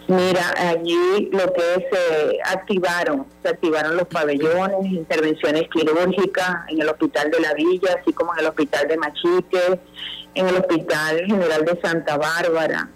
Mira, 0.07 0.53
allí 0.57 1.29
lo 1.31 1.53
que 1.53 1.87
se 1.89 2.37
activaron, 2.45 3.25
se 3.41 3.49
activaron 3.49 3.95
los 3.95 4.07
pabellones, 4.07 4.91
intervenciones 4.91 5.69
quirúrgicas 5.69 6.67
en 6.67 6.81
el 6.81 6.89
Hospital 6.89 7.31
de 7.31 7.39
la 7.39 7.53
Villa, 7.53 7.97
así 8.01 8.11
como 8.11 8.33
en 8.33 8.39
el 8.39 8.47
Hospital 8.47 8.87
de 8.89 8.97
Machique, 8.97 9.79
en 10.35 10.47
el 10.47 10.57
Hospital 10.57 11.25
General 11.25 11.63
de 11.63 11.79
Santa 11.81 12.17
Bárbara. 12.17 12.89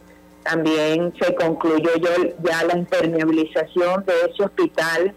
También 0.44 1.14
se 1.22 1.34
concluyó 1.36 1.92
ya 2.44 2.64
la 2.66 2.78
impermeabilización 2.78 4.06
de 4.06 4.14
ese 4.30 4.44
hospital, 4.44 5.14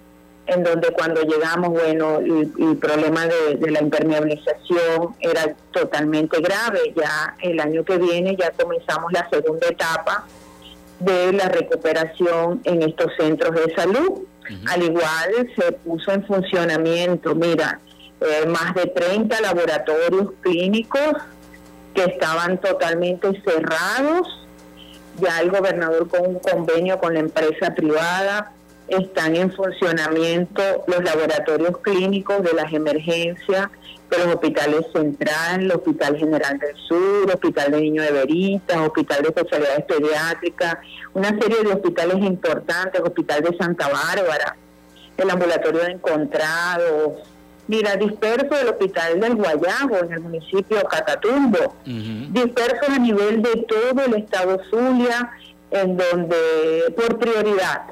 en 0.47 0.63
donde 0.63 0.93
cuando 0.93 1.23
llegamos, 1.23 1.71
bueno, 1.71 2.19
el, 2.19 2.77
problema 2.79 3.27
de, 3.27 3.57
de, 3.57 3.71
la 3.71 3.81
impermeabilización 3.81 5.17
era 5.21 5.55
totalmente 5.73 6.41
grave. 6.41 6.93
Ya 6.97 7.35
el 7.41 7.59
año 7.59 7.85
que 7.85 7.99
viene 7.99 8.37
ya 8.37 8.51
comenzamos 8.53 9.13
la 9.13 9.29
segunda 9.29 9.69
etapa 9.69 10.27
de 11.01 11.33
la 11.33 11.49
recuperación 11.49 12.61
en 12.65 12.83
estos 12.83 13.13
centros 13.19 13.55
de 13.55 13.75
salud. 13.75 14.23
Al 14.67 14.83
igual 14.83 15.53
se 15.57 15.73
puso 15.73 16.11
en 16.11 16.25
funcionamiento, 16.27 17.37
mira, 17.37 17.79
eh, 18.21 18.47
más 18.47 18.75
de 18.75 18.87
30 18.87 19.41
laboratorios 19.41 20.33
clínicos 20.41 21.13
que 21.95 22.05
estaban 22.05 22.61
totalmente 22.61 23.29
cerrados. 23.45 24.47
Ya 25.19 25.41
el 25.41 25.51
gobernador 25.51 26.09
con 26.09 26.27
un 26.27 26.39
convenio 26.41 26.99
con 26.99 27.15
la 27.15 27.21
empresa 27.21 27.75
privada 27.75 28.53
están 28.89 29.37
en 29.37 29.53
funcionamiento 29.53 30.63
los 30.89 31.05
laboratorios 31.05 31.79
clínicos 31.79 32.43
de 32.43 32.53
las 32.53 32.73
emergencias 32.73 33.69
de 34.11 34.19
los 34.19 34.27
hospitales 34.35 34.87
Central, 34.93 35.63
el 35.63 35.73
Hospital 35.73 36.17
General 36.17 36.59
del 36.59 36.77
Sur, 36.77 37.31
Hospital 37.33 37.73
de 37.73 37.81
Niño 37.81 38.03
de 38.03 38.13
Veritas, 38.13 38.77
Hospital 38.79 39.23
de 39.23 39.29
Especialidades 39.29 39.85
Pediátricas, 39.85 40.77
una 41.15 41.29
serie 41.29 41.63
de 41.63 41.73
hospitales 41.73 42.17
importantes, 42.19 43.01
Hospital 43.01 43.43
de 43.43 43.57
Santa 43.57 43.89
Bárbara, 43.89 44.57
el 45.17 45.31
Ambulatorio 45.31 45.83
de 45.83 45.93
Encontrados, 45.93 47.19
mira, 47.69 47.95
disperso 47.97 48.55
del 48.55 48.69
Hospital 48.69 49.21
del 49.21 49.37
Guayabo 49.37 49.99
en 49.99 50.13
el 50.13 50.21
municipio 50.21 50.79
de 50.79 50.85
Catatumbo, 50.85 51.77
disperso 51.85 52.91
a 52.91 52.99
nivel 52.99 53.43
de 53.43 53.65
todo 53.69 54.05
el 54.07 54.15
estado 54.15 54.61
Zulia, 54.71 55.31
en 55.71 55.97
donde 55.97 56.93
por 56.97 57.19
prioridad 57.19 57.83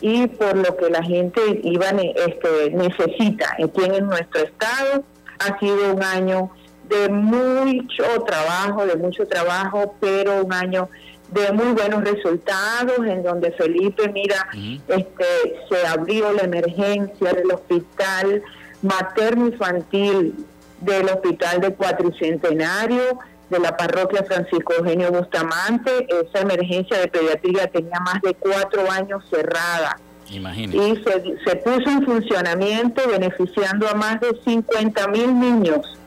y 0.00 0.26
por 0.28 0.56
lo 0.56 0.74
que 0.76 0.88
la 0.88 1.02
gente 1.02 1.60
iba, 1.62 1.90
este, 1.90 2.70
necesita 2.70 3.56
aquí 3.62 3.84
en 3.84 4.06
nuestro 4.06 4.42
estado, 4.42 5.04
ha 5.40 5.58
sido 5.58 5.94
un 5.94 6.02
año 6.02 6.50
de 6.88 7.08
mucho 7.08 8.04
trabajo, 8.26 8.84
de 8.86 8.96
mucho 8.96 9.26
trabajo, 9.26 9.94
pero 10.00 10.44
un 10.44 10.52
año 10.52 10.88
de 11.30 11.52
muy 11.52 11.72
buenos 11.72 12.02
resultados, 12.02 13.06
en 13.06 13.22
donde 13.22 13.52
Felipe, 13.52 14.08
mira, 14.08 14.48
este, 14.88 15.24
se 15.68 15.86
abrió 15.86 16.32
la 16.32 16.42
emergencia 16.42 17.32
del 17.32 17.52
hospital 17.52 18.42
materno 18.82 19.46
infantil 19.46 20.46
del 20.80 21.06
hospital 21.06 21.60
de 21.60 21.74
Cuatricentenario 21.74 23.18
de 23.48 23.58
la 23.58 23.76
parroquia 23.76 24.24
Francisco 24.24 24.74
Eugenio 24.78 25.12
Bustamante. 25.12 26.06
Esa 26.08 26.40
emergencia 26.40 26.98
de 26.98 27.08
pediatría 27.08 27.66
tenía 27.68 28.00
más 28.00 28.20
de 28.22 28.34
cuatro 28.34 28.90
años 28.90 29.22
cerrada. 29.30 29.98
Y 30.30 30.96
se, 30.96 31.38
se, 31.44 31.56
puso 31.56 31.90
en 31.90 32.04
funcionamiento 32.04 33.02
beneficiando 33.08 33.88
a 33.88 33.94
más 33.94 34.20
de 34.20 34.38
50 34.44 35.08
mil 35.08 35.38
niños 35.38 35.98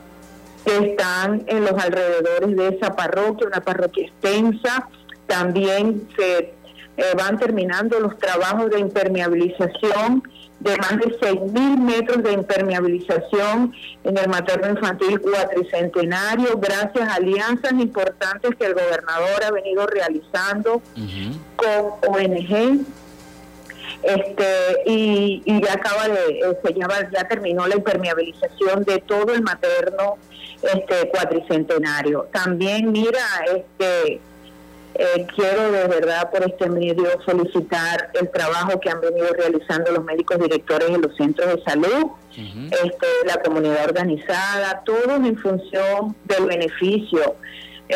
que 0.66 0.92
están 0.92 1.44
en 1.48 1.66
los 1.66 1.74
alrededores 1.74 2.56
de 2.56 2.68
esa 2.70 2.96
parroquia, 2.96 3.48
una 3.48 3.62
parroquia 3.62 4.08
extensa. 4.08 4.88
También 5.28 6.08
se 6.16 6.54
eh, 6.96 7.04
van 7.18 7.38
terminando 7.40 8.00
los 8.00 8.18
trabajos 8.18 8.70
de 8.70 8.80
impermeabilización 8.80 10.24
de 10.60 10.78
más 10.78 10.92
de 10.92 11.20
6.000 11.20 11.78
metros 11.78 12.24
de 12.24 12.32
impermeabilización 12.32 13.74
en 14.04 14.18
el 14.18 14.30
materno 14.30 14.70
infantil 14.70 15.20
cuatricentenario, 15.20 16.58
gracias 16.58 17.10
a 17.10 17.16
alianzas 17.16 17.74
importantes 17.74 18.56
que 18.56 18.68
el 18.68 18.74
gobernador 18.74 19.44
ha 19.46 19.52
venido 19.52 19.86
realizando 19.88 20.82
con 21.58 22.14
ONG 22.16 22.86
este 24.04 24.46
y, 24.86 25.42
ya 25.46 25.74
acaba 25.74 26.08
de 26.08 26.58
se 26.64 26.74
llama, 26.74 26.96
ya 27.12 27.28
terminó 27.28 27.68
la 27.68 27.76
impermeabilización 27.76 28.84
de 28.84 29.00
todo 29.00 29.34
el 29.34 29.42
materno 29.42 30.18
este 30.62 31.10
cuatricentenario 31.10 32.28
también 32.32 32.92
mira 32.92 33.22
este 33.56 34.22
eh, 34.96 35.26
quiero 35.36 35.72
de 35.72 35.88
verdad 35.88 36.30
por 36.30 36.44
este 36.44 36.70
medio 36.70 37.20
felicitar 37.26 38.12
el 38.14 38.30
trabajo 38.30 38.80
que 38.80 38.92
han 38.92 39.02
venido 39.02 39.28
realizando 39.34 39.92
los 39.92 40.04
médicos 40.04 40.38
directores 40.38 40.92
de 40.92 40.98
los 41.00 41.16
centros 41.16 41.56
de 41.56 41.64
salud, 41.64 42.12
este, 42.30 43.08
la 43.26 43.42
comunidad 43.42 43.86
organizada, 43.86 44.84
todos 44.86 45.18
en 45.26 45.36
función 45.38 46.16
del 46.26 46.46
beneficio. 46.46 47.36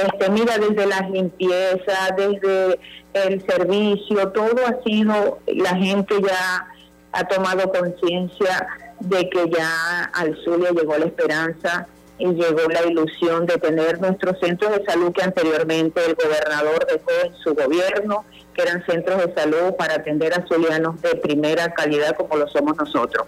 Este, 0.03 0.29
mira, 0.29 0.57
desde 0.57 0.86
las 0.86 1.10
limpiezas, 1.10 2.15
desde 2.15 2.79
el 3.13 3.43
servicio, 3.47 4.29
todo 4.29 4.65
ha 4.65 4.83
sido, 4.83 5.39
la 5.47 5.75
gente 5.75 6.15
ya 6.21 6.67
ha 7.13 7.23
tomado 7.27 7.71
conciencia 7.71 8.67
de 8.99 9.29
que 9.29 9.49
ya 9.49 10.03
al 10.13 10.36
sur 10.43 10.60
le 10.60 10.71
llegó 10.71 10.97
la 10.97 11.05
esperanza 11.05 11.88
y 12.19 12.27
llegó 12.27 12.67
la 12.69 12.83
ilusión 12.86 13.45
de 13.45 13.57
tener 13.57 14.01
nuestros 14.01 14.39
centros 14.39 14.71
de 14.77 14.86
salud 14.86 15.12
que 15.13 15.23
anteriormente 15.23 16.01
el 16.05 16.15
gobernador 16.15 16.86
dejó 16.88 17.12
en 17.25 17.36
su 17.36 17.53
gobierno, 17.53 18.25
que 18.53 18.63
eran 18.63 18.83
centros 18.86 19.23
de 19.23 19.33
salud 19.36 19.73
para 19.77 19.95
atender 19.95 20.33
a 20.33 20.45
zulianos 20.47 20.99
de 21.01 21.15
primera 21.15 21.73
calidad 21.73 22.15
como 22.15 22.38
lo 22.38 22.47
somos 22.47 22.75
nosotros. 22.77 23.27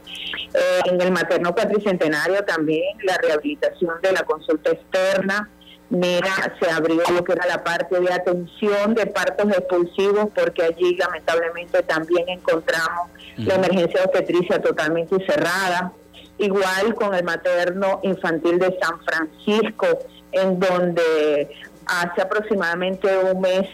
Eh, 0.53 0.81
en 0.85 0.99
el 1.01 1.11
materno 1.11 1.53
cuatricentenario 1.53 2.43
también 2.45 2.97
la 3.03 3.17
rehabilitación 3.17 4.01
de 4.01 4.11
la 4.11 4.23
consulta 4.23 4.71
externa, 4.71 5.49
Mira, 5.89 6.55
se 6.61 6.69
abrió 6.69 7.01
lo 7.11 7.23
que 7.23 7.33
era 7.33 7.47
la 7.47 7.63
parte 7.63 7.99
de 7.99 8.13
atención 8.13 8.93
de 8.93 9.07
partos 9.07 9.51
expulsivos, 9.51 10.27
porque 10.35 10.63
allí 10.63 10.95
lamentablemente 10.95 11.81
también 11.83 12.29
encontramos 12.29 13.09
la 13.37 13.55
emergencia 13.55 14.03
obstetricia 14.03 14.61
totalmente 14.61 15.15
cerrada 15.25 15.93
igual 16.39 16.95
con 16.95 17.13
el 17.13 17.23
materno 17.23 17.99
infantil 18.03 18.59
de 18.59 18.77
San 18.81 18.99
Francisco, 19.01 19.87
en 20.31 20.59
donde 20.59 21.49
hace 21.85 22.21
aproximadamente 22.21 23.07
un 23.17 23.41
mes 23.41 23.67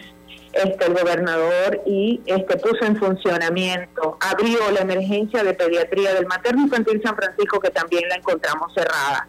este, 0.52 0.86
el 0.86 0.94
gobernador 0.94 1.82
y 1.86 2.20
este 2.24 2.56
puso 2.56 2.84
en 2.84 2.96
funcionamiento, 2.96 4.16
abrió 4.20 4.70
la 4.72 4.80
emergencia 4.80 5.44
de 5.44 5.52
pediatría 5.52 6.14
del 6.14 6.26
materno 6.26 6.62
infantil 6.62 7.00
San 7.04 7.14
Francisco 7.14 7.60
que 7.60 7.70
también 7.70 8.08
la 8.08 8.16
encontramos 8.16 8.72
cerrada. 8.74 9.28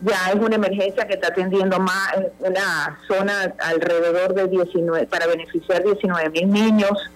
Ya 0.00 0.30
es 0.32 0.36
una 0.36 0.56
emergencia 0.56 1.06
que 1.06 1.14
está 1.14 1.28
atendiendo 1.28 1.78
más 1.78 2.14
una 2.40 2.98
zona 3.08 3.54
alrededor 3.58 4.34
de 4.34 4.48
19 4.48 5.06
para 5.06 5.26
beneficiar 5.26 5.82
19 5.82 6.30
mil 6.30 6.50
niños 6.50 7.10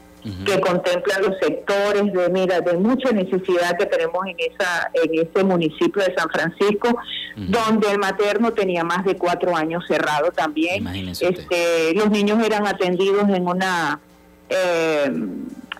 que 0.45 0.61
contemplan 0.61 1.23
los 1.23 1.38
sectores 1.38 2.12
de 2.12 2.29
mira 2.29 2.61
de 2.61 2.77
mucha 2.77 3.12
necesidad 3.12 3.79
que 3.79 3.87
tenemos 3.87 4.27
en 4.27 4.37
esa 4.38 4.91
en 4.93 5.27
ese 5.27 5.45
municipio 5.45 6.03
de 6.03 6.14
San 6.14 6.29
Francisco 6.29 6.99
donde 7.37 7.91
el 7.93 7.99
materno 7.99 8.53
tenía 8.53 8.85
más 8.85 9.05
de 9.05 9.17
cuatro 9.17 9.57
años 9.57 9.85
cerrado 9.87 10.31
también. 10.33 10.87
Este 11.21 11.95
los 11.95 12.11
niños 12.11 12.45
eran 12.45 12.67
atendidos 12.67 13.29
en 13.31 13.47
una 13.47 14.01
eh, 14.49 15.11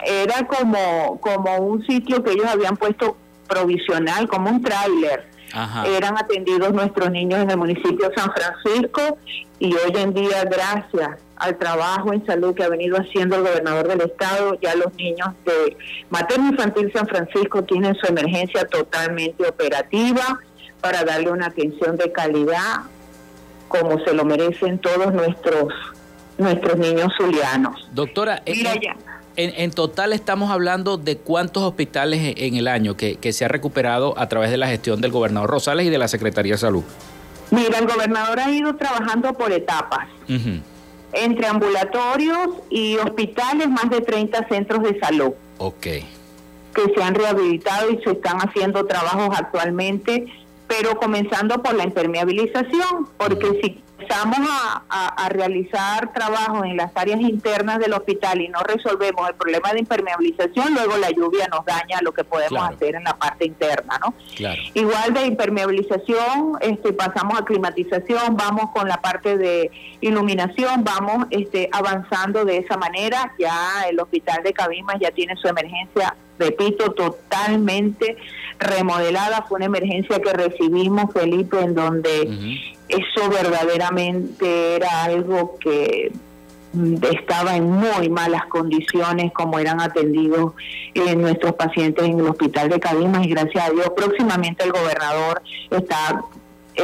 era 0.07 0.47
como 0.47 1.21
como 1.21 1.57
un 1.59 1.85
sitio 1.87 2.23
que 2.23 2.33
ellos 2.33 2.47
habían 2.47 2.77
puesto 2.77 3.17
provisional 3.49 4.29
como 4.29 4.51
un 4.51 4.63
tráiler 4.63 5.27
eran 5.87 6.17
atendidos 6.19 6.73
nuestros 6.73 7.11
niños 7.11 7.41
en 7.41 7.51
el 7.51 7.57
municipio 7.57 8.09
de 8.09 8.15
San 8.15 8.31
Francisco 8.33 9.19
y 9.59 9.75
hoy 9.75 9.93
en 9.97 10.15
día, 10.15 10.45
gracias 10.45 11.21
al 11.37 11.57
trabajo 11.57 12.13
en 12.13 12.25
salud 12.27 12.55
que 12.55 12.65
ha 12.65 12.69
venido 12.69 12.97
haciendo 12.97 13.37
el 13.37 13.43
gobernador 13.43 13.89
del 13.89 14.01
estado, 14.03 14.59
ya 14.61 14.75
los 14.75 14.93
niños 14.95 15.29
de 15.45 15.77
Materno 16.11 16.51
Infantil 16.51 16.93
San 16.93 17.07
Francisco 17.07 17.63
tienen 17.63 17.95
su 17.95 18.07
emergencia 18.07 18.67
totalmente 18.67 19.49
operativa 19.49 20.39
para 20.81 21.05
darle 21.05 21.31
una 21.31 21.47
atención 21.47 21.97
de 21.97 22.11
calidad 22.13 22.83
como 23.69 24.03
se 24.05 24.15
lo 24.15 24.25
merecen 24.25 24.79
todos 24.79 25.13
nuestros 25.13 25.73
nuestros 26.39 26.79
niños 26.79 27.13
zulianos. 27.19 27.89
Doctora, 27.93 28.43
en, 29.39 29.71
total 29.71 30.13
estamos 30.13 30.51
hablando 30.51 30.97
de 30.97 31.17
cuántos 31.17 31.63
hospitales 31.63 32.35
en 32.37 32.57
el 32.57 32.67
año 32.67 32.97
que, 32.97 33.19
se 33.33 33.45
ha 33.45 33.49
recuperado 33.49 34.19
a 34.19 34.29
través 34.29 34.51
de 34.51 34.57
la 34.57 34.67
gestión 34.67 35.01
del 35.01 35.13
gobernador 35.13 35.49
Rosales 35.49 35.87
y 35.87 35.91
de 35.91 35.99
la 35.99 36.09
Secretaría 36.09 36.55
de 36.55 36.59
Salud. 36.59 36.83
Mira, 37.53 37.79
el 37.79 37.87
gobernador 37.87 38.41
ha 38.41 38.51
ido 38.51 38.75
trabajando 38.75 39.33
por 39.33 39.53
etapas. 39.53 40.09
Entre 41.13 41.47
ambulatorios 41.47 42.49
y 42.69 42.97
hospitales, 42.97 43.69
más 43.69 43.89
de 43.89 44.01
30 44.01 44.49
centros 44.49 44.83
de 44.83 44.99
salud. 44.99 45.33
Ok. 45.59 45.83
Que 45.83 46.95
se 46.95 47.03
han 47.03 47.15
rehabilitado 47.15 47.91
y 47.91 48.03
se 48.03 48.11
están 48.11 48.39
haciendo 48.39 48.85
trabajos 48.87 49.31
actualmente 49.39 50.27
pero 50.69 50.99
comenzando 50.99 51.63
por 51.63 51.75
la 51.75 51.85
impermeabilización, 51.85 53.09
porque 53.17 53.59
si 53.63 53.83
empezamos 53.99 54.49
a, 54.89 55.29
realizar 55.31 56.13
trabajo 56.13 56.65
en 56.65 56.77
las 56.77 56.91
áreas 56.95 57.21
internas 57.21 57.79
del 57.79 57.93
hospital 57.93 58.41
y 58.41 58.49
no 58.49 58.61
resolvemos 58.61 59.29
el 59.29 59.35
problema 59.35 59.73
de 59.73 59.81
impermeabilización, 59.81 60.73
luego 60.73 60.97
la 60.97 61.11
lluvia 61.11 61.47
nos 61.49 61.65
daña 61.67 61.99
lo 62.03 62.13
que 62.13 62.25
podemos 62.25 62.63
hacer 62.63 62.95
en 62.95 63.05
la 63.05 63.15
parte 63.17 63.45
interna, 63.45 64.01
¿no? 64.01 64.15
Igual 64.75 65.13
de 65.13 65.27
impermeabilización, 65.27 66.55
este, 66.61 66.93
pasamos 66.93 67.39
a 67.39 67.45
climatización, 67.45 68.37
vamos 68.37 68.71
con 68.73 68.89
la 68.89 69.01
parte 69.01 69.37
de 69.37 69.71
iluminación, 70.01 70.83
vamos 70.83 71.27
este, 71.31 71.69
avanzando 71.73 72.45
de 72.45 72.59
esa 72.59 72.77
manera, 72.79 73.35
ya 73.39 73.83
el 73.89 74.01
hospital 74.01 74.43
de 74.43 74.53
Cabimas 74.53 74.97
ya 75.01 75.11
tiene 75.11 75.37
su 75.37 75.47
emergencia 75.49 76.17
repito, 76.39 76.93
totalmente 76.93 78.17
remodelada. 78.61 79.45
Fue 79.49 79.57
una 79.57 79.67
emergencia 79.67 80.21
que 80.21 80.33
recibimos, 80.33 81.13
Felipe, 81.13 81.59
en 81.61 81.75
donde 81.75 82.77
eso 82.89 83.29
verdaderamente 83.29 84.77
era 84.77 85.05
algo 85.05 85.59
que 85.59 86.13
estaba 87.11 87.57
en 87.57 87.71
muy 87.71 88.09
malas 88.11 88.47
condiciones 88.47 89.33
como 89.33 89.59
eran 89.59 89.81
atendidos 89.81 90.53
eh, 90.95 91.17
nuestros 91.17 91.55
pacientes 91.55 92.05
en 92.05 92.21
el 92.21 92.27
hospital 92.27 92.69
de 92.69 92.79
Cabimas 92.79 93.25
y 93.25 93.31
gracias 93.31 93.69
a 93.69 93.71
Dios 93.71 93.91
próximamente 93.97 94.65
el 94.65 94.73
gobernador 94.73 95.43
está 95.71 96.25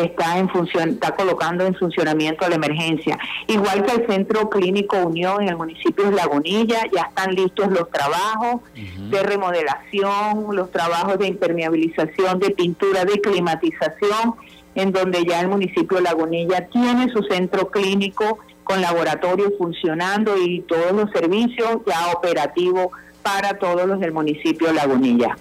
está 0.02 0.38
en 0.38 0.48
función, 0.48 0.90
está 0.90 1.14
colocando 1.14 1.64
en 1.64 1.74
funcionamiento 1.74 2.48
la 2.48 2.56
emergencia. 2.56 3.18
Igual 3.46 3.84
que 3.84 3.92
el 3.92 4.06
Centro 4.06 4.50
Clínico 4.50 4.96
Unión 4.96 5.42
en 5.42 5.50
el 5.50 5.56
municipio 5.56 6.10
de 6.10 6.16
Lagunilla, 6.16 6.82
ya 6.92 7.02
están 7.02 7.34
listos 7.34 7.68
los 7.70 7.88
trabajos 7.90 8.62
de 8.74 9.22
remodelación, 9.22 10.46
los 10.50 10.70
trabajos 10.70 11.18
de 11.18 11.28
impermeabilización, 11.28 12.40
de 12.40 12.50
pintura, 12.50 13.04
de 13.04 13.20
climatización, 13.20 14.34
en 14.74 14.92
donde 14.92 15.24
ya 15.24 15.40
el 15.40 15.48
municipio 15.48 15.98
de 15.98 16.02
Lagunilla 16.02 16.66
tiene 16.68 17.10
su 17.12 17.22
centro 17.24 17.70
clínico 17.70 18.38
con 18.64 18.80
laboratorio 18.80 19.52
funcionando 19.58 20.34
y 20.36 20.62
todos 20.62 20.92
los 20.92 21.10
servicios 21.10 21.78
ya 21.86 22.12
operativos 22.12 22.88
para 23.22 23.58
todos 23.58 23.86
los 23.86 24.00
del 24.00 24.12
municipio 24.12 24.68
de 24.68 24.74
Lagunilla. 24.74 25.36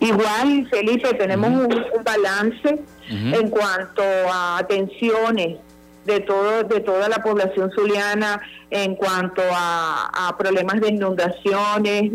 Igual, 0.00 0.68
Felipe, 0.70 1.14
tenemos 1.14 1.50
un 1.50 2.04
balance 2.04 2.80
en 3.10 3.48
cuanto 3.48 4.02
a 4.30 4.58
atenciones 4.58 5.58
de 6.04 6.20
todo 6.20 6.62
de 6.62 6.80
toda 6.80 7.08
la 7.08 7.22
población 7.22 7.70
zuliana 7.74 8.40
en 8.70 8.94
cuanto 8.94 9.42
a, 9.52 10.34
problemas 10.38 10.80
de 10.80 10.88
inundaciones 10.88 12.12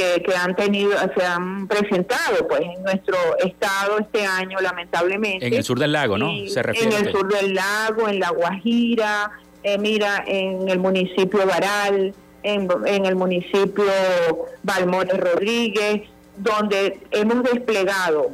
que, 0.00 0.22
que, 0.22 0.34
han 0.34 0.56
tenido 0.56 0.92
se 1.16 1.24
han 1.24 1.68
presentado 1.68 2.46
pues 2.48 2.62
en 2.62 2.82
nuestro 2.82 3.16
estado 3.38 3.98
este 3.98 4.24
año 4.24 4.58
lamentablemente. 4.60 5.46
En 5.46 5.54
el 5.54 5.64
sur 5.64 5.78
del 5.78 5.92
lago 5.92 6.16
no 6.16 6.30
se 6.48 6.62
refiere 6.62 6.96
en 6.96 7.06
el 7.06 7.12
sur 7.12 7.32
del 7.32 7.54
lago 7.54 8.08
en 8.08 8.20
la 8.20 8.30
Guajira 8.30 9.30
eh, 9.62 9.78
mira 9.78 10.24
en 10.26 10.68
el 10.68 10.78
municipio 10.78 11.46
Baral 11.46 12.14
en, 12.42 12.68
en 12.86 13.04
el 13.04 13.16
municipio 13.16 13.84
Balmores 14.62 15.18
Rodríguez 15.18 16.02
donde 16.36 16.98
hemos 17.10 17.42
desplegado 17.42 18.30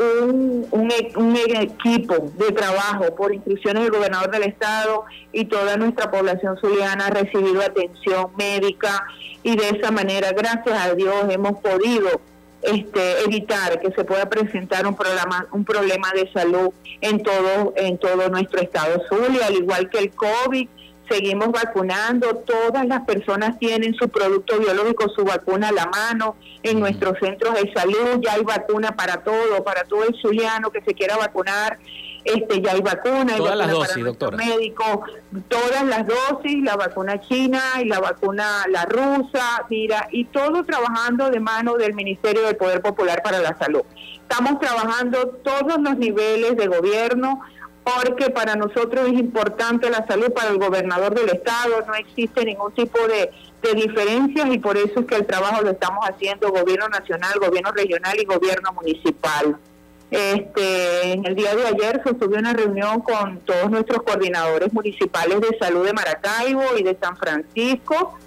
un, 0.00 0.66
un, 0.70 1.36
equipo 1.36 2.32
de 2.38 2.52
trabajo 2.52 3.14
por 3.14 3.34
instrucciones 3.34 3.82
del 3.82 3.92
gobernador 3.92 4.30
del 4.30 4.44
estado 4.44 5.04
y 5.32 5.44
toda 5.44 5.76
nuestra 5.76 6.10
población 6.10 6.56
zuliana 6.58 7.06
ha 7.06 7.10
recibido 7.10 7.60
atención 7.60 8.28
médica 8.36 9.04
y 9.42 9.56
de 9.56 9.68
esa 9.68 9.90
manera, 9.90 10.32
gracias 10.32 10.86
a 10.86 10.94
Dios, 10.94 11.26
hemos 11.28 11.60
podido 11.60 12.20
este, 12.62 13.24
evitar 13.24 13.80
que 13.80 13.90
se 13.92 14.04
pueda 14.04 14.28
presentar 14.28 14.86
un 14.86 14.94
problema, 14.94 15.46
un 15.52 15.64
problema 15.64 16.10
de 16.12 16.30
salud 16.32 16.70
en 17.00 17.22
todo, 17.22 17.74
en 17.76 17.98
todo 17.98 18.28
nuestro 18.28 18.60
estado 18.60 19.02
Zulia, 19.08 19.46
al 19.46 19.54
igual 19.54 19.90
que 19.90 19.98
el 19.98 20.10
COVID 20.12 20.68
seguimos 21.10 21.50
vacunando, 21.50 22.36
todas 22.36 22.86
las 22.86 23.00
personas 23.00 23.58
tienen 23.58 23.94
su 23.94 24.08
producto 24.08 24.58
biológico, 24.58 25.08
su 25.08 25.24
vacuna 25.24 25.68
a 25.68 25.72
la 25.72 25.86
mano, 25.86 26.36
en 26.62 26.78
nuestros 26.78 27.18
centros 27.18 27.54
de 27.54 27.72
salud 27.72 28.20
ya 28.22 28.34
hay 28.34 28.44
vacuna 28.44 28.92
para 28.92 29.22
todo, 29.24 29.64
para 29.64 29.82
todo 29.84 30.04
el 30.04 30.14
zuliano 30.20 30.70
que 30.70 30.80
se 30.82 30.94
quiera 30.94 31.16
vacunar, 31.16 31.78
este 32.24 32.60
ya 32.60 32.72
hay 32.72 32.80
vacuna, 32.80 33.36
todas 33.36 33.56
las 33.56 33.70
dosis, 33.70 34.04
doctora. 34.04 34.36
Médico, 34.36 35.02
todas 35.48 35.84
las 35.84 36.06
dosis, 36.06 36.62
la 36.62 36.76
vacuna 36.76 37.20
china 37.22 37.60
y 37.82 37.86
la 37.86 37.98
vacuna 37.98 38.64
la 38.68 38.84
rusa, 38.84 39.64
mira, 39.68 40.06
y 40.12 40.26
todo 40.26 40.64
trabajando 40.64 41.30
de 41.30 41.40
mano 41.40 41.74
del 41.76 41.94
Ministerio 41.94 42.42
del 42.42 42.56
Poder 42.56 42.82
Popular 42.82 43.22
para 43.22 43.40
la 43.40 43.56
Salud. 43.58 43.82
Estamos 44.30 44.60
trabajando 44.60 45.28
todos 45.42 45.80
los 45.80 45.96
niveles 45.96 46.56
de 46.56 46.68
gobierno 46.68 47.40
porque 47.84 48.30
para 48.30 48.56
nosotros 48.56 49.08
es 49.08 49.14
importante 49.14 49.90
la 49.90 50.06
salud, 50.06 50.32
para 50.32 50.50
el 50.50 50.58
gobernador 50.58 51.14
del 51.14 51.30
estado 51.30 51.84
no 51.86 51.94
existe 51.94 52.44
ningún 52.44 52.72
tipo 52.72 52.98
de, 53.06 53.30
diferencias 53.74 54.48
y 54.50 54.58
por 54.58 54.78
eso 54.78 55.00
es 55.00 55.06
que 55.06 55.16
el 55.16 55.26
trabajo 55.26 55.60
lo 55.62 55.70
estamos 55.70 56.02
haciendo 56.08 56.50
gobierno 56.50 56.88
nacional, 56.88 57.34
gobierno 57.38 57.70
regional 57.72 58.18
y 58.18 58.24
gobierno 58.24 58.72
municipal. 58.72 59.56
Este, 60.10 61.12
en 61.12 61.26
el 61.26 61.34
día 61.34 61.54
de 61.54 61.66
ayer 61.66 62.00
se 62.02 62.14
tuvo 62.14 62.36
una 62.36 62.54
reunión 62.54 63.00
con 63.00 63.40
todos 63.40 63.70
nuestros 63.70 64.02
coordinadores 64.02 64.72
municipales 64.72 65.40
de 65.42 65.58
salud 65.58 65.84
de 65.84 65.92
Maracaibo 65.92 66.62
y 66.78 66.82
de 66.82 66.96
San 67.00 67.16
Francisco 67.18 68.18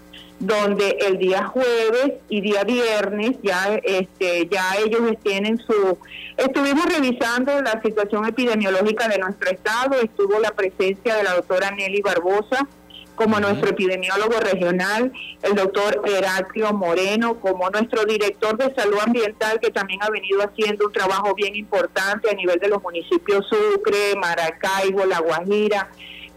donde 0.45 0.97
el 1.07 1.17
día 1.19 1.45
jueves 1.45 2.13
y 2.27 2.41
día 2.41 2.63
viernes 2.63 3.37
ya 3.41 3.79
este 3.83 4.47
ya 4.51 4.75
ellos 4.83 5.01
tienen 5.23 5.57
su 5.57 5.97
estuvimos 6.37 6.85
revisando 6.85 7.61
la 7.61 7.81
situación 7.81 8.25
epidemiológica 8.25 9.07
de 9.07 9.19
nuestro 9.19 9.49
estado 9.49 10.01
estuvo 10.01 10.39
la 10.39 10.51
presencia 10.51 11.15
de 11.15 11.23
la 11.23 11.35
doctora 11.35 11.71
Nelly 11.71 12.01
Barbosa 12.01 12.67
como 13.15 13.39
nuestro 13.39 13.69
epidemiólogo 13.69 14.39
regional, 14.39 15.11
el 15.43 15.53
doctor 15.53 16.01
Heraclio 16.03 16.73
Moreno, 16.73 17.39
como 17.39 17.69
nuestro 17.69 18.05
director 18.05 18.57
de 18.57 18.73
salud 18.73 18.97
ambiental, 19.05 19.59
que 19.59 19.69
también 19.69 20.01
ha 20.01 20.09
venido 20.09 20.41
haciendo 20.41 20.87
un 20.87 20.91
trabajo 20.91 21.33
bien 21.35 21.55
importante 21.55 22.31
a 22.31 22.33
nivel 22.33 22.59
de 22.59 22.69
los 22.69 22.81
municipios 22.81 23.45
Sucre, 23.47 24.15
Maracaibo, 24.19 25.05
La 25.05 25.19
Guajira, 25.19 25.89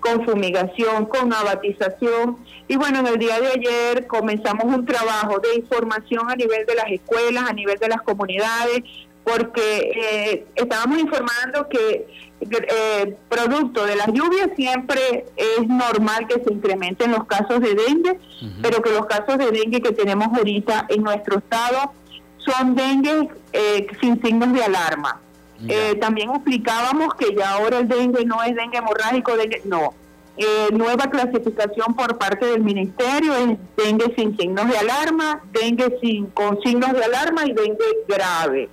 con 0.06 0.24
fumigación, 0.24 1.06
con 1.06 1.32
abatización. 1.32 2.38
Y 2.68 2.76
bueno, 2.76 3.00
en 3.00 3.06
el 3.08 3.18
día 3.18 3.40
de 3.40 3.48
ayer 3.48 4.06
comenzamos 4.06 4.64
un 4.64 4.84
trabajo 4.84 5.38
de 5.40 5.56
información 5.56 6.30
a 6.30 6.36
nivel 6.36 6.64
de 6.66 6.74
las 6.74 6.90
escuelas, 6.90 7.48
a 7.48 7.52
nivel 7.52 7.78
de 7.78 7.88
las 7.88 8.02
comunidades, 8.02 8.82
porque 9.24 9.90
eh, 9.90 10.46
estábamos 10.54 10.98
informando 11.00 11.68
que 11.68 12.06
eh, 12.40 13.16
producto 13.28 13.84
de 13.86 13.96
las 13.96 14.08
lluvias 14.08 14.50
siempre 14.54 15.24
es 15.36 15.66
normal 15.66 16.28
que 16.28 16.42
se 16.44 16.52
incrementen 16.52 17.10
los 17.10 17.24
casos 17.24 17.60
de 17.60 17.74
dengue, 17.74 18.18
pero 18.62 18.82
que 18.82 18.90
los 18.90 19.06
casos 19.06 19.38
de 19.38 19.50
dengue 19.50 19.80
que 19.80 19.92
tenemos 19.92 20.28
ahorita 20.36 20.86
en 20.88 21.02
nuestro 21.02 21.38
estado 21.38 21.92
son 22.38 22.74
dengue 22.76 23.28
eh, 23.52 23.86
sin 24.00 24.22
signos 24.22 24.52
de 24.52 24.62
alarma. 24.62 25.20
Eh, 25.68 25.96
también 26.00 26.30
explicábamos 26.30 27.14
que 27.14 27.34
ya 27.34 27.52
ahora 27.52 27.78
el 27.78 27.88
dengue 27.88 28.24
no 28.24 28.42
es 28.42 28.54
dengue 28.54 28.78
hemorrágico, 28.78 29.36
dengue, 29.36 29.62
no. 29.64 29.94
Eh, 30.38 30.68
nueva 30.72 31.06
clasificación 31.06 31.94
por 31.94 32.18
parte 32.18 32.44
del 32.44 32.62
ministerio 32.62 33.34
es 33.34 33.56
dengue 33.76 34.14
sin 34.16 34.36
signos 34.36 34.68
de 34.68 34.76
alarma, 34.76 35.40
dengue 35.52 35.98
sin 36.02 36.26
con 36.26 36.60
signos 36.60 36.92
de 36.92 37.04
alarma 37.04 37.46
y 37.46 37.52
dengue 37.52 37.86
grave. 38.06 38.68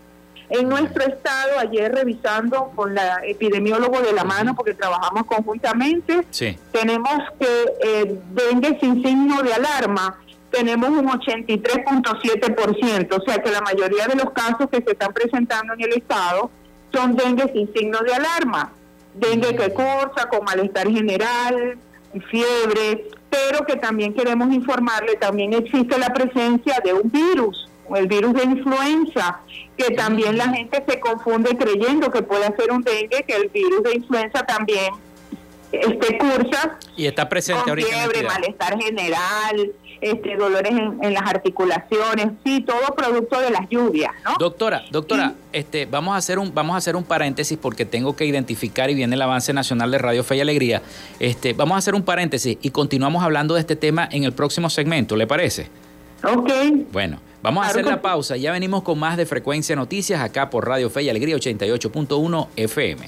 En 0.50 0.68
nuestro 0.68 1.04
estado, 1.04 1.60
ayer 1.60 1.94
revisando 1.94 2.74
con 2.76 2.94
la 2.94 3.22
epidemiólogo 3.24 4.02
de 4.02 4.12
la 4.12 4.26
mano, 4.26 4.56
porque 4.56 4.74
trabajamos 4.74 5.26
conjuntamente, 5.26 6.26
tenemos 6.72 7.18
que 7.40 7.66
eh, 7.82 8.20
dengue 8.34 8.78
sin 8.82 9.02
signo 9.02 9.42
de 9.42 9.54
alarma 9.54 10.20
tenemos 10.52 10.90
un 10.92 11.08
83.7%, 11.08 13.18
o 13.18 13.22
sea 13.28 13.42
que 13.42 13.50
la 13.50 13.62
mayoría 13.62 14.06
de 14.06 14.16
los 14.16 14.30
casos 14.34 14.70
que 14.70 14.84
se 14.84 14.92
están 14.92 15.12
presentando 15.12 15.74
en 15.74 15.82
el 15.82 15.94
estado 15.94 16.52
son 16.94 17.16
dengue 17.16 17.52
sin 17.54 17.72
signos 17.74 18.02
de 18.04 18.14
alarma. 18.14 18.72
Dengue 19.14 19.56
que 19.56 19.74
cursa 19.74 20.28
con 20.30 20.44
malestar 20.46 20.90
general, 20.90 21.78
fiebre, 22.30 23.08
pero 23.30 23.66
que 23.66 23.76
también 23.76 24.14
queremos 24.14 24.54
informarle, 24.54 25.16
también 25.16 25.54
existe 25.54 25.98
la 25.98 26.14
presencia 26.14 26.80
de 26.84 26.94
un 26.94 27.12
virus, 27.12 27.70
el 27.96 28.08
virus 28.08 28.34
de 28.34 28.44
influenza, 28.44 29.40
que 29.78 29.92
también 29.96 30.38
la 30.38 30.50
gente 30.50 30.84
se 30.88 31.00
confunde 31.00 31.58
creyendo 31.58 32.12
que 32.12 32.22
puede 32.22 32.56
ser 32.56 32.72
un 32.72 32.82
dengue, 32.82 33.24
que 33.28 33.36
el 33.36 33.50
virus 33.50 33.84
de 33.84 33.96
influenza 33.96 34.46
también 34.46 34.94
este 35.72 36.18
cursa 36.20 36.78
y 36.96 37.08
está 37.08 37.28
presente 37.28 37.64
con 37.64 37.78
fiebre, 37.78 38.24
malestar 38.24 38.80
general, 38.80 39.72
este, 40.04 40.36
dolores 40.36 40.72
en, 40.72 41.14
las 41.14 41.24
articulaciones, 41.24 42.28
sí, 42.44 42.62
todo 42.62 42.94
producto 42.96 43.40
de 43.40 43.52
las 43.52 43.70
lluvias, 43.70 44.12
¿no? 44.26 44.36
Doctora, 44.38 44.84
doctora, 44.92 45.34
este, 45.52 45.86
vamos 45.86 46.14
a 46.14 46.18
hacer 46.18 46.40
un, 46.40 46.54
vamos 46.54 46.76
a 46.76 46.78
hacer 46.78 46.96
un 46.96 47.04
paréntesis 47.04 47.58
porque 47.58 47.86
tengo 47.86 48.16
que 48.16 48.26
identificar 48.26 48.90
y 48.90 48.96
viene 48.96 49.16
el 49.16 49.22
avance 49.22 49.54
nacional 49.54 49.92
de 49.92 49.98
Radio 49.98 50.24
Fe 50.24 50.38
y 50.38 50.42
Alegría. 50.42 50.82
Este, 51.20 51.54
vamos 51.54 51.76
a 51.76 51.78
hacer 51.78 51.96
un 51.96 52.04
paréntesis 52.04 52.58
y 52.62 52.70
continuamos 52.72 53.24
hablando 53.24 53.54
de 53.54 53.62
este 53.62 53.76
tema 53.76 54.08
en 54.12 54.24
el 54.26 54.34
próximo 54.34 54.70
segmento, 54.70 55.16
¿le 55.16 55.26
parece? 55.26 55.70
Ok. 56.24 56.52
Bueno, 56.92 57.20
vamos 57.42 57.66
a 57.66 57.70
hacer 57.70 57.86
la 57.86 58.02
pausa. 58.02 58.38
Ya 58.38 58.52
venimos 58.52 58.84
con 58.84 59.00
más 59.00 59.18
de 59.18 59.26
Frecuencia 59.26 59.76
Noticias 59.76 60.22
acá 60.22 60.50
por 60.50 60.68
Radio 60.68 60.90
Fe 60.90 61.04
y 61.04 61.10
Alegría 61.10 61.36
88.1 61.36 62.48
FM. 62.56 63.08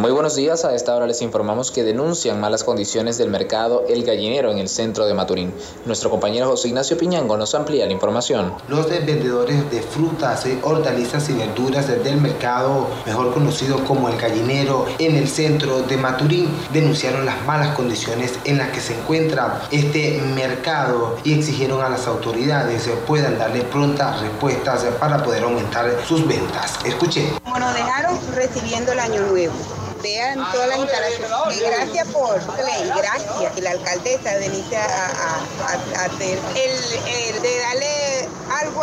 Muy 0.00 0.12
buenos 0.12 0.34
días, 0.34 0.64
a 0.64 0.74
esta 0.74 0.96
hora 0.96 1.06
les 1.06 1.20
informamos 1.20 1.70
que 1.70 1.84
denuncian 1.84 2.40
malas 2.40 2.64
condiciones 2.64 3.18
del 3.18 3.28
mercado 3.28 3.84
El 3.86 4.02
Gallinero 4.02 4.50
en 4.50 4.56
el 4.56 4.70
centro 4.70 5.04
de 5.04 5.12
Maturín. 5.12 5.52
Nuestro 5.84 6.08
compañero 6.08 6.48
José 6.48 6.68
Ignacio 6.68 6.96
Piñango 6.96 7.36
nos 7.36 7.54
amplía 7.54 7.84
la 7.84 7.92
información. 7.92 8.54
Los 8.68 8.88
vendedores 8.88 9.70
de 9.70 9.82
frutas, 9.82 10.46
hortalizas 10.62 11.28
y 11.28 11.34
verduras 11.34 11.86
del 11.86 12.16
mercado, 12.16 12.86
mejor 13.04 13.34
conocido 13.34 13.84
como 13.84 14.08
El 14.08 14.16
Gallinero, 14.16 14.86
en 14.98 15.16
el 15.16 15.28
centro 15.28 15.82
de 15.82 15.98
Maturín, 15.98 16.48
denunciaron 16.72 17.26
las 17.26 17.44
malas 17.44 17.76
condiciones 17.76 18.38
en 18.44 18.56
las 18.56 18.70
que 18.70 18.80
se 18.80 18.98
encuentra 18.98 19.60
este 19.70 20.18
mercado 20.34 21.18
y 21.24 21.34
exigieron 21.34 21.82
a 21.82 21.90
las 21.90 22.06
autoridades 22.06 22.88
puedan 23.06 23.38
darle 23.38 23.64
prontas 23.64 24.22
respuestas 24.22 24.82
para 24.98 25.22
poder 25.22 25.42
aumentar 25.42 25.94
sus 26.08 26.26
ventas. 26.26 26.78
Escuchen. 26.86 27.38
Como 27.44 27.58
nos 27.58 27.74
dejaron 27.74 28.18
recibiendo 28.34 28.92
el 28.92 28.98
año 28.98 29.20
nuevo 29.26 29.52
vean 30.02 30.38
todas 30.52 30.68
las 30.68 30.78
instalaciones. 30.78 31.56
Y 31.56 31.60
gracias 31.60 32.08
por 32.08 32.40
gracias. 32.56 33.60
La 33.60 33.70
alcaldesa 33.70 34.38
Denise 34.38 34.76
a, 34.76 35.06
a, 35.66 36.04
hacer 36.04 36.38
el, 36.54 37.42
de 37.42 37.58
darle 37.58 37.99
algo 38.60 38.82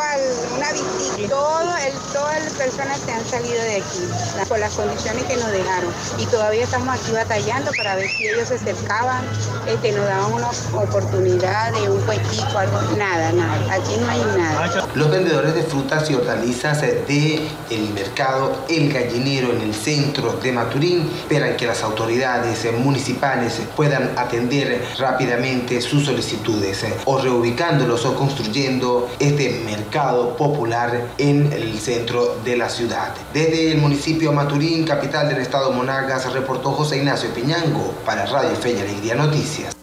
una 0.56 0.72
visita. 0.72 1.30
Todo 1.30 1.78
el, 1.78 1.94
todas 2.14 2.44
las 2.44 2.54
personas 2.54 3.00
se 3.00 3.12
han 3.12 3.26
salido 3.26 3.62
de 3.64 3.76
aquí 3.78 4.48
por 4.48 4.60
las 4.60 4.74
condiciones 4.74 5.24
que 5.24 5.36
nos 5.36 5.52
dejaron. 5.52 5.92
Y 6.18 6.26
todavía 6.28 6.64
estamos 6.64 7.00
aquí 7.00 7.12
batallando 7.12 7.72
para 7.78 7.96
ver 7.96 8.10
si 8.10 8.28
ellos 8.28 8.48
se 8.48 8.56
acercaban, 8.56 9.26
este, 9.68 9.92
nos 9.92 10.06
daban 10.06 10.34
una 10.34 10.50
oportunidad 10.82 11.74
de 11.74 11.90
un 11.90 12.02
puestico, 12.02 12.58
algo. 12.58 12.78
Nada, 12.98 13.32
nada. 13.32 13.74
Aquí 13.74 13.96
no 14.00 14.10
hay 14.10 14.20
nada. 14.38 14.88
Los 14.96 15.10
vendedores 15.10 15.54
de 15.56 15.64
frutas 15.64 16.10
y 16.10 16.16
hortalizas 16.16 16.82
de 16.82 17.48
el 17.70 17.90
mercado 17.94 18.66
El 18.70 18.92
Gallinero 18.92 19.52
en 19.52 19.62
el 19.62 19.74
centro 19.74 20.34
de 20.34 20.52
Maturín 20.52 21.12
esperan 21.22 21.58
que 21.58 21.68
las 21.68 21.84
autoridades 21.84 22.66
municipales 22.74 23.62
puedan 23.76 24.18
atender 24.18 24.84
rápidamente 24.98 25.82
sus 25.82 26.06
solicitudes 26.06 26.86
o 27.06 27.18
reubicándolos 27.20 28.06
o 28.06 28.16
construyendo 28.16 29.10
este 29.20 29.67
mercado 29.68 30.38
popular 30.38 31.10
en 31.18 31.52
el 31.52 31.78
centro 31.80 32.38
de 32.46 32.56
la 32.56 32.70
ciudad. 32.70 33.14
Desde 33.34 33.74
el 33.74 33.80
municipio 33.80 34.32
Maturín, 34.32 34.86
capital 34.86 35.28
del 35.28 35.40
estado 35.40 35.74
Monagas, 35.74 36.32
reportó 36.32 36.72
José 36.72 36.98
Ignacio 36.98 37.34
Piñango 37.34 37.94
para 38.06 38.26
Radio 38.26 38.56
Fe 38.56 38.72
y 38.72 38.80
Alegría 38.80 39.16
Noticias. 39.16 39.76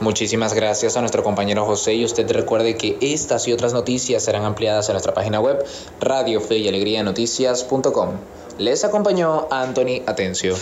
Muchísimas 0.00 0.52
gracias 0.52 0.98
a 0.98 1.00
nuestro 1.00 1.22
compañero 1.22 1.64
José 1.64 1.94
y 1.94 2.04
usted 2.04 2.30
recuerde 2.30 2.76
que 2.76 2.98
estas 3.00 3.48
y 3.48 3.54
otras 3.54 3.72
noticias 3.72 4.22
serán 4.22 4.44
ampliadas 4.44 4.90
en 4.90 4.92
nuestra 4.92 5.14
página 5.14 5.40
web 5.40 5.64
radio 5.98 6.42
fe 6.42 6.58
y 6.58 6.68
alegría 6.68 7.02
noticias.com. 7.02 8.10
Les 8.58 8.84
acompañó 8.84 9.48
Anthony 9.50 10.02
Atencio. 10.06 10.56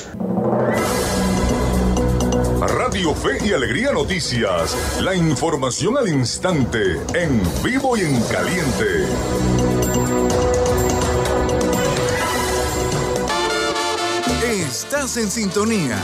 Fe 3.10 3.44
y 3.44 3.52
Alegría 3.52 3.90
Noticias, 3.90 4.76
la 5.00 5.12
información 5.14 5.98
al 5.98 6.08
instante, 6.08 6.78
en 7.14 7.42
vivo 7.62 7.96
y 7.96 8.02
en 8.02 8.22
caliente. 8.22 9.06
Estás 14.44 15.16
en 15.16 15.28
sintonía 15.30 15.98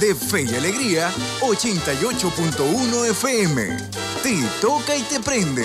de 0.00 0.14
Fe 0.14 0.42
y 0.42 0.54
Alegría 0.54 1.10
88.1 1.40 3.10
FM. 3.10 3.76
Te 4.22 4.42
toca 4.60 4.94
y 4.94 5.02
te 5.02 5.20
prende. 5.20 5.64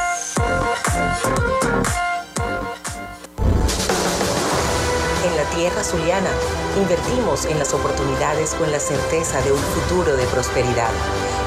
Tierra 5.61 5.83
zuliana. 5.83 6.31
Invertimos 6.75 7.45
en 7.45 7.59
las 7.59 7.71
oportunidades 7.75 8.55
con 8.55 8.71
la 8.71 8.79
certeza 8.79 9.39
de 9.43 9.51
un 9.51 9.59
futuro 9.59 10.17
de 10.17 10.25
prosperidad 10.25 10.89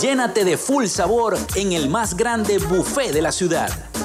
Llénate 0.00 0.44
de 0.44 0.56
full 0.56 0.86
sabor 0.86 1.36
en 1.56 1.72
el 1.72 1.90
más 1.90 2.16
grande 2.16 2.58
buffet 2.58 3.12
de 3.12 3.20
la 3.20 3.32
ciudad. 3.32 3.68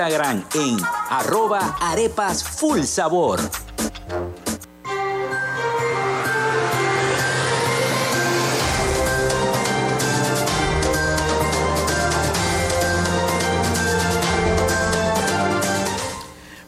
Instagram 0.00 0.42
en 0.54 0.78
arroba 1.10 1.76
arepas 1.78 2.42
full 2.42 2.84
sabor. 2.84 3.38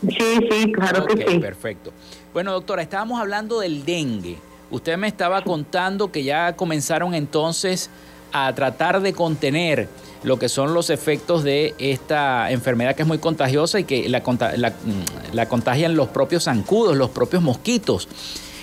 Sí, 0.00 0.40
sí, 0.50 0.72
claro 0.72 1.06
que 1.06 1.24
sí. 1.24 1.38
Perfecto. 1.38 1.92
Bueno, 2.32 2.50
doctora, 2.50 2.82
estábamos 2.82 3.20
hablando 3.20 3.60
del 3.60 3.84
dengue. 3.84 4.38
Usted 4.72 4.98
me 4.98 5.06
estaba 5.06 5.42
contando 5.42 6.10
que 6.10 6.24
ya 6.24 6.56
comenzaron 6.56 7.14
entonces 7.14 7.90
a 8.32 8.52
tratar 8.54 9.00
de 9.00 9.12
contener 9.12 9.88
lo 10.22 10.38
que 10.38 10.48
son 10.48 10.74
los 10.74 10.90
efectos 10.90 11.42
de 11.42 11.74
esta 11.78 12.50
enfermedad 12.50 12.94
que 12.94 13.02
es 13.02 13.08
muy 13.08 13.18
contagiosa 13.18 13.80
y 13.80 13.84
que 13.84 14.08
la, 14.08 14.20
mm, 14.20 15.34
la, 15.34 15.48
contagian 15.48 15.96
los 15.96 16.08
propios 16.08 16.44
zancudos, 16.44 16.96
los 16.96 17.10
propios 17.10 17.42
mosquitos. 17.42 18.08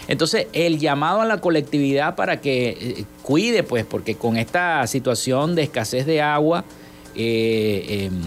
Entonces, 0.07 0.47
el 0.53 0.80
llamado 0.80 1.22
a 1.22 1.26
la 1.26 1.39
colectividad 1.39 2.16
para 2.16 2.41
que 2.41 2.70
eh, 2.70 3.05
cuide, 3.22 3.64
pues, 3.64 3.86
porque 3.86 4.16
con 4.16 4.38
esta 4.38 4.86
situación 4.88 5.53
de 5.53 5.64
escasez 5.64 6.05
de 6.05 6.22
agua, 6.22 6.64
eh, 7.16 8.05
em, 8.05 8.22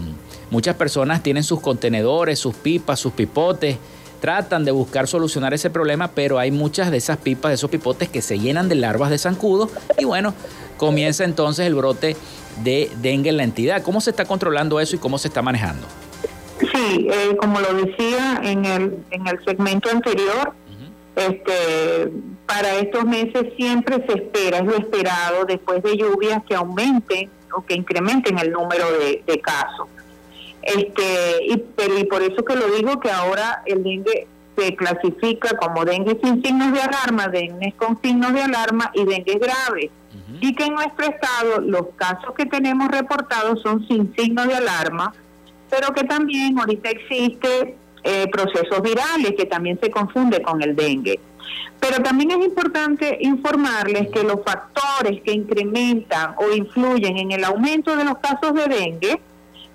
muchas 0.50 0.76
personas 0.76 1.22
tienen 1.22 1.42
sus 1.42 1.60
contenedores, 1.60 2.38
sus 2.38 2.54
pipas, 2.54 3.00
sus 3.00 3.12
pipotes, 3.12 3.78
tratan 4.20 4.64
de 4.64 4.70
buscar 4.70 5.08
solucionar 5.08 5.52
ese 5.52 5.68
problema, 5.70 6.12
pero 6.14 6.38
hay 6.38 6.52
muchas 6.52 6.92
de 6.92 6.98
esas 6.98 7.16
pipas, 7.16 7.50
de 7.50 7.54
esos 7.54 7.68
pipotes 7.68 8.08
que 8.08 8.22
se 8.22 8.38
llenan 8.38 8.68
de 8.68 8.76
larvas 8.76 9.10
de 9.10 9.18
zancudo 9.18 9.68
y 9.98 10.04
bueno, 10.04 10.32
comienza 10.76 11.24
entonces 11.24 11.66
el 11.66 11.74
brote 11.74 12.16
de 12.62 12.90
dengue 12.96 13.30
en 13.30 13.36
la 13.36 13.44
entidad. 13.44 13.82
¿Cómo 13.82 14.00
se 14.00 14.10
está 14.10 14.24
controlando 14.24 14.80
eso 14.80 14.96
y 14.96 14.98
cómo 14.98 15.18
se 15.18 15.28
está 15.28 15.42
manejando? 15.42 15.86
Sí, 16.60 17.08
eh, 17.10 17.36
como 17.38 17.60
lo 17.60 17.74
decía 17.74 18.40
en 18.42 18.64
el, 18.64 18.98
en 19.10 19.26
el 19.26 19.44
segmento 19.44 19.90
anterior, 19.90 20.54
este, 21.16 22.10
para 22.46 22.76
estos 22.76 23.04
meses 23.04 23.52
siempre 23.56 24.04
se 24.06 24.14
espera, 24.14 24.58
es 24.58 24.64
lo 24.64 24.76
esperado 24.76 25.44
después 25.44 25.82
de 25.82 25.96
lluvias 25.96 26.42
que 26.48 26.54
aumenten 26.54 27.30
o 27.54 27.64
que 27.64 27.74
incrementen 27.74 28.38
el 28.38 28.52
número 28.52 28.86
de, 28.92 29.40
casos. 29.40 29.88
Este, 30.62 31.44
y, 31.48 31.56
pero, 31.76 31.98
y 31.98 32.04
por 32.04 32.22
eso 32.22 32.44
que 32.44 32.54
lo 32.54 32.68
digo 32.68 33.00
que 33.00 33.10
ahora 33.10 33.62
el 33.66 33.82
dengue 33.82 34.28
se 34.56 34.76
clasifica 34.76 35.56
como 35.56 35.84
dengue 35.84 36.18
sin 36.22 36.42
signos 36.42 36.72
de 36.72 36.80
alarma, 36.80 37.28
dengue 37.28 37.74
con 37.76 38.00
signos 38.00 38.32
de 38.32 38.42
alarma 38.42 38.90
y 38.94 39.04
dengue 39.04 39.38
grave 39.38 39.90
y 40.42 40.54
que 40.54 40.64
en 40.64 40.74
nuestro 40.74 41.06
estado 41.06 41.60
los 41.60 41.86
casos 41.94 42.34
que 42.36 42.46
tenemos 42.46 42.88
reportados 42.88 43.62
son 43.62 43.86
sin 43.86 44.12
signo 44.16 44.44
de 44.44 44.56
alarma, 44.56 45.14
pero 45.70 45.94
que 45.94 46.02
también 46.02 46.58
ahorita 46.58 46.90
existe 46.90 47.76
eh, 48.02 48.26
procesos 48.30 48.82
virales 48.82 49.34
que 49.36 49.46
también 49.46 49.78
se 49.80 49.88
confunde 49.88 50.42
con 50.42 50.60
el 50.60 50.74
dengue. 50.74 51.20
Pero 51.78 52.02
también 52.02 52.32
es 52.32 52.44
importante 52.44 53.18
informarles 53.20 54.08
que 54.10 54.24
los 54.24 54.40
factores 54.44 55.22
que 55.22 55.32
incrementan 55.32 56.34
o 56.36 56.52
influyen 56.52 57.18
en 57.18 57.30
el 57.30 57.44
aumento 57.44 57.94
de 57.94 58.04
los 58.04 58.18
casos 58.18 58.52
de 58.54 58.66
dengue 58.66 59.20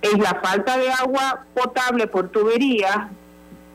es 0.01 0.17
la 0.19 0.35
falta 0.43 0.77
de 0.77 0.91
agua 0.91 1.45
potable 1.53 2.07
por 2.07 2.27
tuberías. 2.27 3.07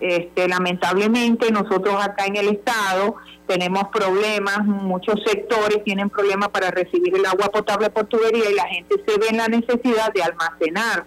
Este, 0.03 0.49
lamentablemente 0.49 1.53
nosotros 1.53 1.95
acá 2.05 2.27
en 2.27 2.35
el 2.35 2.49
estado 2.49 3.15
tenemos 3.47 3.85
problemas, 3.93 4.65
muchos 4.65 5.23
sectores 5.25 5.85
tienen 5.85 6.11
problemas 6.11 6.49
para 6.49 6.73
recibir 6.73 7.15
el 7.15 7.25
agua 7.25 7.47
potable 7.51 7.89
por 7.89 8.07
tubería 8.07 8.51
y 8.51 8.55
la 8.55 8.67
gente 8.67 8.97
se 9.07 9.17
ve 9.17 9.29
en 9.31 9.37
la 9.37 9.47
necesidad 9.47 10.13
de 10.13 10.25
almacenar 10.25 11.05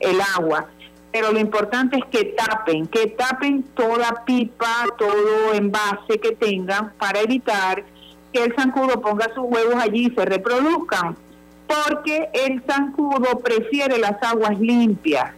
el 0.00 0.18
agua. 0.36 0.66
Pero 1.12 1.30
lo 1.30 1.38
importante 1.38 1.96
es 1.96 2.04
que 2.06 2.34
tapen, 2.36 2.88
que 2.88 3.06
tapen 3.06 3.62
toda 3.76 4.24
pipa, 4.24 4.86
todo 4.98 5.54
envase 5.54 6.18
que 6.20 6.32
tengan 6.32 6.92
para 6.98 7.20
evitar 7.20 7.84
que 8.32 8.42
el 8.42 8.56
zancudo 8.56 9.00
ponga 9.00 9.32
sus 9.32 9.44
huevos 9.44 9.76
allí 9.76 10.08
y 10.08 10.10
se 10.12 10.24
reproduzcan, 10.24 11.16
porque 11.68 12.30
el 12.32 12.64
zancudo 12.68 13.38
prefiere 13.38 13.98
las 13.98 14.20
aguas 14.24 14.58
limpias. 14.58 15.34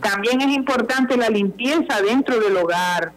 También 0.00 0.40
es 0.40 0.48
importante 0.48 1.16
la 1.16 1.28
limpieza 1.28 2.00
dentro 2.02 2.40
del 2.40 2.56
hogar, 2.56 3.12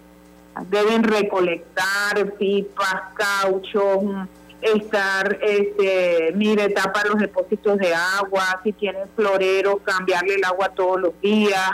deben 0.69 1.03
recolectar 1.03 2.33
pipas, 2.37 3.01
caucho, 3.15 4.27
estar, 4.61 5.39
este, 5.41 6.31
mire, 6.35 6.69
tapar 6.69 7.07
los 7.07 7.19
depósitos 7.19 7.77
de 7.77 7.93
agua, 7.93 8.61
si 8.63 8.71
tienen 8.73 9.07
florero, 9.15 9.77
cambiarle 9.79 10.35
el 10.35 10.43
agua 10.45 10.69
todos 10.69 11.01
los 11.01 11.21
días, 11.21 11.71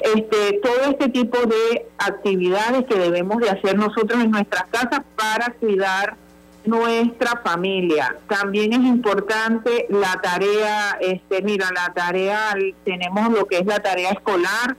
este, 0.00 0.60
todo 0.62 0.82
este 0.90 1.08
tipo 1.08 1.38
de 1.38 1.86
actividades 1.98 2.86
que 2.86 2.94
debemos 2.94 3.38
de 3.38 3.50
hacer 3.50 3.76
nosotros 3.76 4.22
en 4.22 4.30
nuestras 4.30 4.64
casas 4.70 5.02
para 5.16 5.52
cuidar 5.54 6.16
nuestra 6.70 7.40
familia. 7.44 8.16
También 8.28 8.72
es 8.72 8.80
importante 8.80 9.86
la 9.90 10.20
tarea, 10.22 10.96
este, 11.00 11.42
mira, 11.42 11.68
la 11.74 11.92
tarea, 11.92 12.54
tenemos 12.84 13.30
lo 13.32 13.46
que 13.46 13.58
es 13.58 13.66
la 13.66 13.80
tarea 13.80 14.10
escolar, 14.10 14.76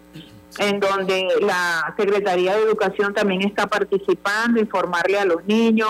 en 0.57 0.79
donde 0.79 1.27
la 1.41 1.93
Secretaría 1.97 2.55
de 2.55 2.63
Educación 2.63 3.13
también 3.13 3.41
está 3.41 3.67
participando, 3.67 4.59
informarle 4.59 5.19
a 5.19 5.25
los 5.25 5.45
niños, 5.45 5.89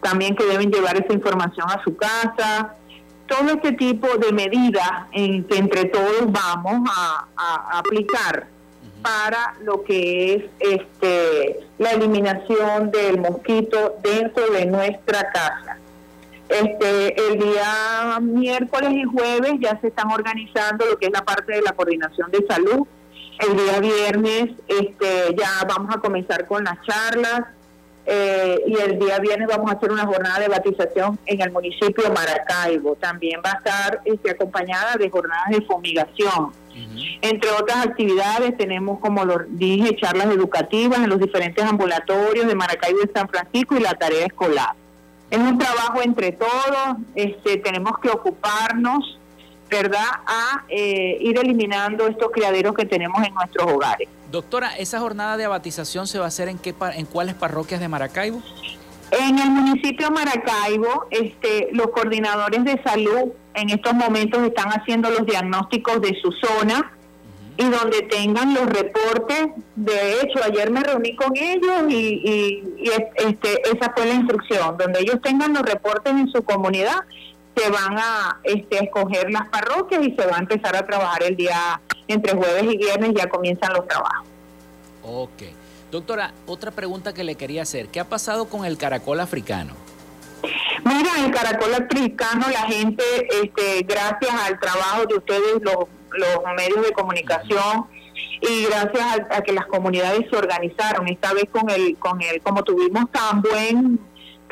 también 0.00 0.36
que 0.36 0.44
deben 0.44 0.70
llevar 0.70 0.96
esa 0.96 1.12
información 1.12 1.68
a 1.68 1.82
su 1.82 1.96
casa. 1.96 2.74
Todo 3.26 3.50
este 3.50 3.72
tipo 3.72 4.06
de 4.18 4.32
medidas 4.32 4.90
en 5.12 5.44
que 5.44 5.58
entre 5.58 5.86
todos 5.86 6.30
vamos 6.30 6.88
a 6.90 7.78
aplicar 7.78 8.53
para 9.04 9.54
lo 9.60 9.84
que 9.84 10.34
es 10.34 10.44
este 10.60 11.60
la 11.78 11.90
eliminación 11.90 12.90
del 12.90 13.20
mosquito 13.20 13.96
dentro 14.02 14.50
de 14.50 14.64
nuestra 14.64 15.30
casa. 15.30 15.76
Este, 16.48 17.28
el 17.28 17.38
día 17.38 18.18
miércoles 18.20 18.92
y 18.92 19.04
jueves 19.04 19.52
ya 19.60 19.78
se 19.80 19.88
están 19.88 20.10
organizando 20.10 20.86
lo 20.86 20.96
que 20.96 21.06
es 21.06 21.12
la 21.12 21.22
parte 21.22 21.52
de 21.52 21.62
la 21.62 21.72
coordinación 21.72 22.30
de 22.30 22.46
salud. 22.48 22.86
El 23.40 23.56
día 23.56 23.80
viernes 23.80 24.50
este, 24.68 25.36
ya 25.36 25.50
vamos 25.68 25.94
a 25.94 26.00
comenzar 26.00 26.46
con 26.46 26.64
las 26.64 26.80
charlas 26.82 27.42
eh, 28.06 28.62
y 28.66 28.76
el 28.76 28.98
día 28.98 29.18
viernes 29.18 29.48
vamos 29.48 29.70
a 29.70 29.76
hacer 29.76 29.90
una 29.90 30.06
jornada 30.06 30.40
de 30.40 30.48
batización 30.48 31.18
en 31.26 31.40
el 31.40 31.50
municipio 31.50 32.04
de 32.04 32.10
Maracaibo. 32.10 32.96
También 32.96 33.40
va 33.44 33.52
a 33.52 33.56
estar 33.58 34.00
este, 34.04 34.30
acompañada 34.30 34.96
de 34.96 35.10
jornadas 35.10 35.50
de 35.50 35.62
fumigación 35.62 36.52
entre 37.22 37.50
otras 37.50 37.86
actividades 37.86 38.56
tenemos, 38.56 38.98
como 39.00 39.24
lo 39.24 39.38
dije, 39.48 39.96
charlas 39.96 40.26
educativas 40.26 40.98
en 40.98 41.08
los 41.08 41.20
diferentes 41.20 41.64
ambulatorios 41.64 42.46
de 42.46 42.54
Maracaibo 42.54 42.98
y 43.04 43.10
San 43.14 43.28
Francisco 43.28 43.76
y 43.76 43.80
la 43.80 43.94
tarea 43.94 44.26
escolar. 44.26 44.74
Es 45.30 45.38
un 45.38 45.58
trabajo 45.58 46.02
entre 46.02 46.32
todos, 46.32 46.96
este, 47.14 47.58
tenemos 47.58 47.98
que 47.98 48.10
ocuparnos, 48.10 49.18
¿verdad?, 49.70 50.06
a 50.26 50.64
eh, 50.68 51.18
ir 51.20 51.38
eliminando 51.38 52.06
estos 52.06 52.30
criaderos 52.30 52.74
que 52.74 52.84
tenemos 52.84 53.24
en 53.26 53.34
nuestros 53.34 53.70
hogares. 53.70 54.08
Doctora, 54.30 54.76
¿esa 54.76 55.00
jornada 55.00 55.36
de 55.36 55.44
abatización 55.44 56.06
se 56.06 56.18
va 56.18 56.24
a 56.24 56.28
hacer 56.28 56.48
en, 56.48 56.58
qué, 56.58 56.74
en 56.94 57.06
cuáles 57.06 57.34
parroquias 57.34 57.80
de 57.80 57.88
Maracaibo? 57.88 58.42
En 59.10 59.38
el 59.38 59.50
municipio 59.50 60.08
de 60.08 60.12
Maracaibo, 60.12 61.06
este, 61.10 61.68
los 61.72 61.88
coordinadores 61.88 62.64
de 62.64 62.82
salud 62.82 63.32
en 63.54 63.70
estos 63.70 63.94
momentos 63.94 64.42
están 64.42 64.70
haciendo 64.70 65.10
los 65.10 65.24
diagnósticos 65.24 66.00
de 66.00 66.18
su 66.20 66.32
zona 66.32 66.92
y 67.56 67.64
donde 67.64 68.02
tengan 68.02 68.54
los 68.54 68.66
reportes. 68.66 69.48
De 69.76 70.20
hecho, 70.20 70.42
ayer 70.44 70.70
me 70.70 70.80
reuní 70.80 71.14
con 71.14 71.36
ellos 71.36 71.84
y, 71.88 72.90
este, 73.14 73.62
esa 73.72 73.92
fue 73.94 74.06
la 74.06 74.14
instrucción. 74.14 74.76
Donde 74.76 75.00
ellos 75.00 75.20
tengan 75.22 75.54
los 75.54 75.62
reportes 75.62 76.12
en 76.12 76.28
su 76.32 76.42
comunidad, 76.42 76.96
se 77.56 77.70
van 77.70 77.98
a 77.98 78.40
este, 78.42 78.84
escoger 78.84 79.30
las 79.30 79.48
parroquias 79.48 80.06
y 80.06 80.14
se 80.14 80.26
va 80.26 80.36
a 80.36 80.40
empezar 80.40 80.76
a 80.76 80.84
trabajar 80.86 81.22
el 81.22 81.36
día 81.36 81.80
entre 82.08 82.34
jueves 82.34 82.64
y 82.64 82.76
viernes, 82.76 83.12
ya 83.16 83.28
comienzan 83.28 83.72
los 83.72 83.86
trabajos. 83.86 84.26
Ok. 85.02 85.42
Doctora, 85.90 86.32
otra 86.46 86.70
pregunta 86.70 87.14
que 87.14 87.22
le 87.22 87.36
quería 87.36 87.62
hacer. 87.62 87.88
¿Qué 87.88 88.00
ha 88.00 88.08
pasado 88.08 88.46
con 88.46 88.64
el 88.64 88.76
caracol 88.76 89.20
africano? 89.20 89.74
Mira, 90.84 91.10
el 91.24 91.30
caracol 91.30 91.72
africano, 91.74 92.46
la 92.50 92.62
gente, 92.62 93.04
este, 93.42 93.82
gracias 93.82 94.34
al 94.46 94.58
trabajo 94.58 95.06
de 95.06 95.16
ustedes, 95.16 95.62
los, 95.62 95.86
los 96.10 96.54
medios 96.56 96.84
de 96.84 96.92
comunicación, 96.92 97.86
y 98.40 98.64
gracias 98.64 99.20
a, 99.30 99.42
que 99.42 99.52
las 99.52 99.66
comunidades 99.66 100.26
se 100.28 100.36
organizaron, 100.36 101.08
esta 101.08 101.32
vez 101.32 101.44
con 101.50 101.70
el, 101.70 101.96
con 101.96 102.20
el, 102.20 102.42
como 102.42 102.62
tuvimos 102.62 103.10
tan 103.10 103.40
buen 103.40 104.00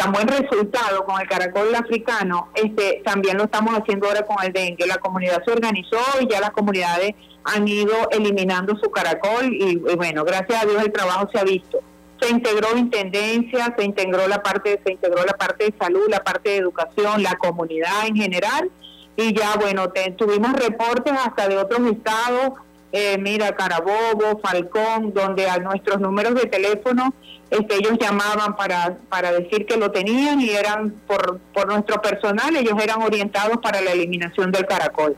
tan 0.03 0.13
buen 0.13 0.27
resultado 0.27 1.05
con 1.05 1.21
el 1.21 1.29
caracol 1.29 1.73
africano, 1.75 2.49
este 2.55 3.03
también 3.05 3.37
lo 3.37 3.45
estamos 3.45 3.75
haciendo 3.75 4.09
ahora 4.09 4.23
con 4.27 4.37
el 4.45 4.53
dengue. 4.53 4.87
La 4.87 4.97
comunidad 4.97 5.43
se 5.45 5.53
organizó 5.53 6.01
y 6.21 6.29
ya 6.29 6.41
las 6.41 6.51
comunidades 6.51 7.15
han 7.45 7.69
ido 7.69 7.93
eliminando 8.11 8.77
su 8.83 8.91
caracol 8.91 9.53
y 9.53 9.77
bueno, 9.77 10.25
gracias 10.25 10.63
a 10.63 10.67
Dios 10.67 10.83
el 10.83 10.93
trabajo 10.93 11.29
se 11.33 11.39
ha 11.39 11.45
visto 11.45 11.81
se 12.21 12.31
integró 12.31 12.79
intendencia, 12.79 13.75
se 13.77 13.85
integró 13.85 14.29
la 14.29 14.45
parte, 14.45 14.81
se 14.85 14.93
integró 14.93 15.25
la 15.25 15.33
parte 15.33 15.65
de 15.65 15.75
salud, 15.77 16.07
la 16.09 16.23
parte 16.23 16.51
de 16.51 16.57
educación, 16.59 17.21
la 17.21 17.35
comunidad 17.35 18.07
en 18.07 18.15
general 18.15 18.71
y 19.17 19.33
ya 19.37 19.57
bueno, 19.61 19.93
tuvimos 20.17 20.53
reportes 20.53 21.13
hasta 21.13 21.49
de 21.49 21.59
otros 21.59 21.81
estados, 21.91 22.61
eh, 22.93 23.19
mira 23.19 23.57
Carabobo, 23.57 24.41
Falcón, 24.41 25.13
donde 25.13 25.49
a 25.51 25.59
nuestros 25.59 26.01
números 26.01 26.35
de 26.37 26.47
teléfono 26.47 27.13
este, 27.53 27.77
ellos 27.77 27.99
llamaban 28.01 28.57
para, 28.57 28.97
para 29.11 29.31
decir 29.31 29.67
que 29.67 29.77
lo 29.77 29.91
tenían 29.91 30.41
y 30.41 30.49
eran 30.51 30.91
por, 31.07 31.39
por 31.53 31.67
nuestro 31.67 32.01
personal, 32.01 32.57
ellos 32.57 32.75
eran 32.83 33.03
orientados 33.03 33.59
para 33.59 33.83
la 33.83 33.93
eliminación 33.93 34.51
del 34.51 34.67
caracol. 34.67 35.15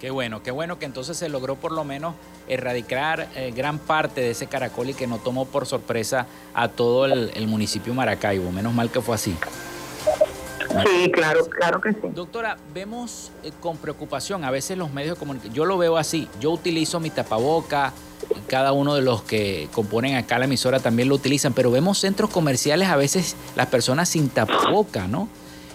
Qué 0.00 0.10
bueno, 0.10 0.42
qué 0.42 0.50
bueno 0.50 0.78
que 0.78 0.86
entonces 0.86 1.18
se 1.18 1.28
logró 1.28 1.56
por 1.56 1.72
lo 1.72 1.84
menos 1.84 2.14
erradicar 2.48 3.28
eh, 3.36 3.52
gran 3.54 3.78
parte 3.78 4.22
de 4.22 4.30
ese 4.30 4.46
caracol 4.46 4.88
y 4.88 4.94
que 4.94 5.06
no 5.06 5.18
tomó 5.18 5.44
por 5.44 5.66
sorpresa 5.66 6.26
a 6.54 6.68
todo 6.68 7.04
el, 7.04 7.46
municipio 7.46 7.92
Maracaibo. 7.92 8.50
Menos 8.50 8.72
mal 8.72 8.90
que 8.90 9.02
fue 9.02 9.14
así. 9.14 9.36
Sí, 10.86 11.10
claro, 11.12 11.44
claro 11.50 11.82
que 11.82 11.92
sí. 11.92 11.98
Doctora, 12.14 12.56
vemos 12.72 13.32
eh, 13.42 13.52
con 13.60 13.76
preocupación 13.76 14.44
a 14.44 14.50
veces 14.50 14.78
los 14.78 14.90
medios 14.90 15.16
de 15.16 15.18
comunicación, 15.18 15.52
yo 15.52 15.66
lo 15.66 15.76
veo 15.76 15.98
así, 15.98 16.26
yo 16.40 16.52
utilizo 16.52 17.00
mi 17.00 17.10
tapaboca, 17.10 17.92
cada 18.50 18.72
uno 18.72 18.96
de 18.96 19.00
los 19.00 19.22
que 19.22 19.68
componen 19.70 20.16
acá 20.16 20.36
la 20.40 20.46
emisora 20.46 20.80
también 20.80 21.08
lo 21.08 21.14
utilizan, 21.14 21.52
pero 21.52 21.70
vemos 21.70 21.98
centros 21.98 22.30
comerciales 22.30 22.88
a 22.88 22.96
veces 22.96 23.36
las 23.54 23.68
personas 23.68 24.08
sin 24.08 24.28
tapaboca, 24.28 25.06
¿no? 25.06 25.28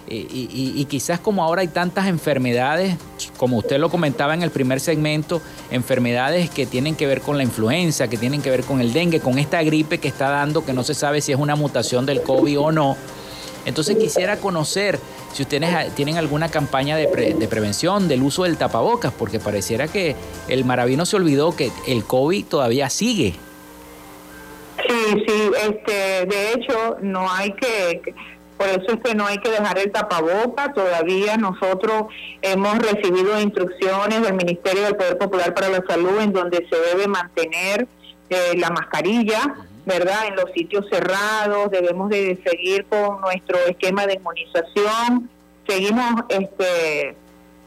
y, 0.10 0.86
quizás 0.90 1.22
como 1.22 1.42
ahora 1.42 1.62
hay 1.62 1.70
tantas 1.70 2.08
enfermedades, 2.08 2.98
como 3.38 3.58
usted 3.58 3.80
lo 3.80 3.90
comentaba 3.90 4.34
en 4.34 4.44
el 4.44 4.52
primer 4.52 4.82
segmento, 4.82 5.42
enfermedades 5.72 6.50
que 6.50 6.66
tienen 6.66 6.96
que 6.96 7.08
ver 7.08 7.22
con 7.22 7.38
la 7.38 7.44
influenza, 7.44 8.10
que 8.10 8.18
tienen 8.18 8.42
que 8.42 8.50
ver 8.50 8.64
con 8.64 8.82
el 8.82 8.92
dengue, 8.92 9.22
con 9.22 9.40
esta 9.40 9.64
gripe 9.64 10.00
que 10.00 10.10
está 10.10 10.30
dando, 10.30 10.66
que 10.66 10.74
no 10.74 10.84
se 10.84 10.96
sabe 10.96 11.22
si 11.22 11.32
es 11.32 11.40
una 11.40 11.56
mutación 11.56 12.06
del 12.06 12.22
COVID 12.24 12.60
o 12.60 12.72
no. 12.74 12.98
Entonces 13.66 13.98
quisiera 13.98 14.36
conocer 14.36 15.00
si 15.36 15.44
ustedes 15.44 15.94
tienen 15.96 16.18
alguna 16.18 16.48
campaña 16.48 16.96
de, 16.96 17.10
prevención 17.50 18.08
del 18.08 18.24
uso 18.24 18.44
del 18.44 18.56
tapabocas, 18.56 19.12
porque 19.12 19.38
pareciera 19.38 19.90
que 19.90 20.16
el 20.48 20.64
maravino 20.64 21.06
se 21.06 21.18
olvidó 21.18 21.54
que 21.54 21.72
el 21.88 22.06
COVID 22.06 22.46
todavía 22.46 22.90
sigue. 22.90 23.36
Sí, 24.88 25.24
sí, 25.28 25.52
este, 25.68 26.26
de 26.26 26.54
hecho 26.54 26.98
no 27.02 27.30
hay 27.30 27.52
que 27.52 28.14
por 28.56 28.70
eso 28.70 28.94
es 28.94 29.00
que 29.04 29.14
no 29.14 29.26
hay 29.26 29.38
que 29.40 29.50
dejar 29.50 29.78
el 29.78 29.92
tapaboca. 29.92 30.72
Todavía 30.72 31.36
nosotros 31.36 32.06
hemos 32.42 32.78
recibido 32.78 33.38
instrucciones 33.42 34.22
del 34.22 34.36
Ministerio 34.36 34.84
del 34.84 34.96
Poder 34.96 35.18
Popular 35.18 35.54
para 35.54 35.68
la 35.68 35.84
Salud 35.86 36.18
en 36.22 36.32
donde 36.32 36.66
se 36.70 36.78
debe 36.78 37.08
mantener 37.08 37.86
eh, 38.30 38.54
la 38.58 38.70
mascarilla, 38.70 39.56
¿verdad? 39.86 40.28
En 40.28 40.36
los 40.36 40.52
sitios 40.54 40.86
cerrados 40.90 41.72
debemos 41.72 42.10
de 42.10 42.42
seguir 42.46 42.86
con 42.86 43.22
nuestro 43.22 43.58
esquema 43.68 44.06
de 44.08 44.16
inmunización. 44.16 45.30
Seguimos 45.68 46.24
este 46.30 47.16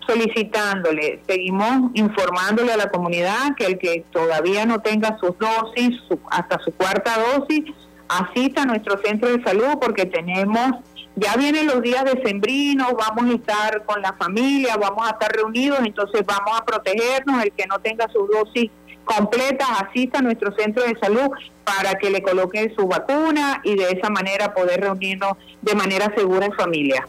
solicitándole, 0.07 1.21
seguimos 1.27 1.91
informándole 1.93 2.73
a 2.73 2.79
la 2.79 2.91
comunidad 2.91 3.55
que 3.59 3.66
el 3.66 3.79
que 3.79 4.07
todavía 4.11 4.64
no 4.64 4.81
tenga 4.81 5.19
sus 5.19 5.39
dosis, 5.39 6.01
hasta 6.31 6.59
su 6.61 6.73
cuarta 6.73 7.12
dosis, 7.37 7.64
asista 8.09 8.62
a 8.62 8.64
nuestro 8.64 8.99
centro 9.05 9.29
de 9.29 9.43
salud 9.45 9.79
porque 9.79 10.07
tenemos, 10.07 10.71
ya 11.14 11.37
vienen 11.37 11.66
los 11.66 11.83
días 11.83 12.05
de 12.05 12.23
sembrino, 12.25 12.89
vamos 12.99 13.31
a 13.31 13.35
estar 13.35 13.85
con 13.85 14.01
la 14.01 14.14
familia, 14.14 14.79
vamos 14.79 15.07
a 15.07 15.11
estar 15.11 15.31
reunidos, 15.31 15.81
entonces 15.81 16.23
vamos 16.25 16.59
a 16.59 16.64
protegernos, 16.64 17.45
el 17.45 17.53
que 17.53 17.66
no 17.66 17.79
tenga 17.79 18.09
su 18.09 18.27
dosis 18.27 18.71
completa, 19.09 19.65
asista 19.81 20.19
a 20.19 20.23
nuestro 20.23 20.53
centro 20.55 20.85
de 20.85 20.97
salud 20.99 21.29
para 21.65 21.95
que 21.95 22.11
le 22.11 22.23
coloquen 22.23 22.75
su 22.77 22.87
vacuna 22.87 23.61
y 23.65 23.75
de 23.77 23.91
esa 23.91 24.11
manera 24.11 24.55
poder 24.55 24.83
reunirnos 24.83 25.33
de 25.63 25.75
manera 25.75 26.13
segura 26.15 26.47
en 26.47 26.53
familia. 26.53 27.07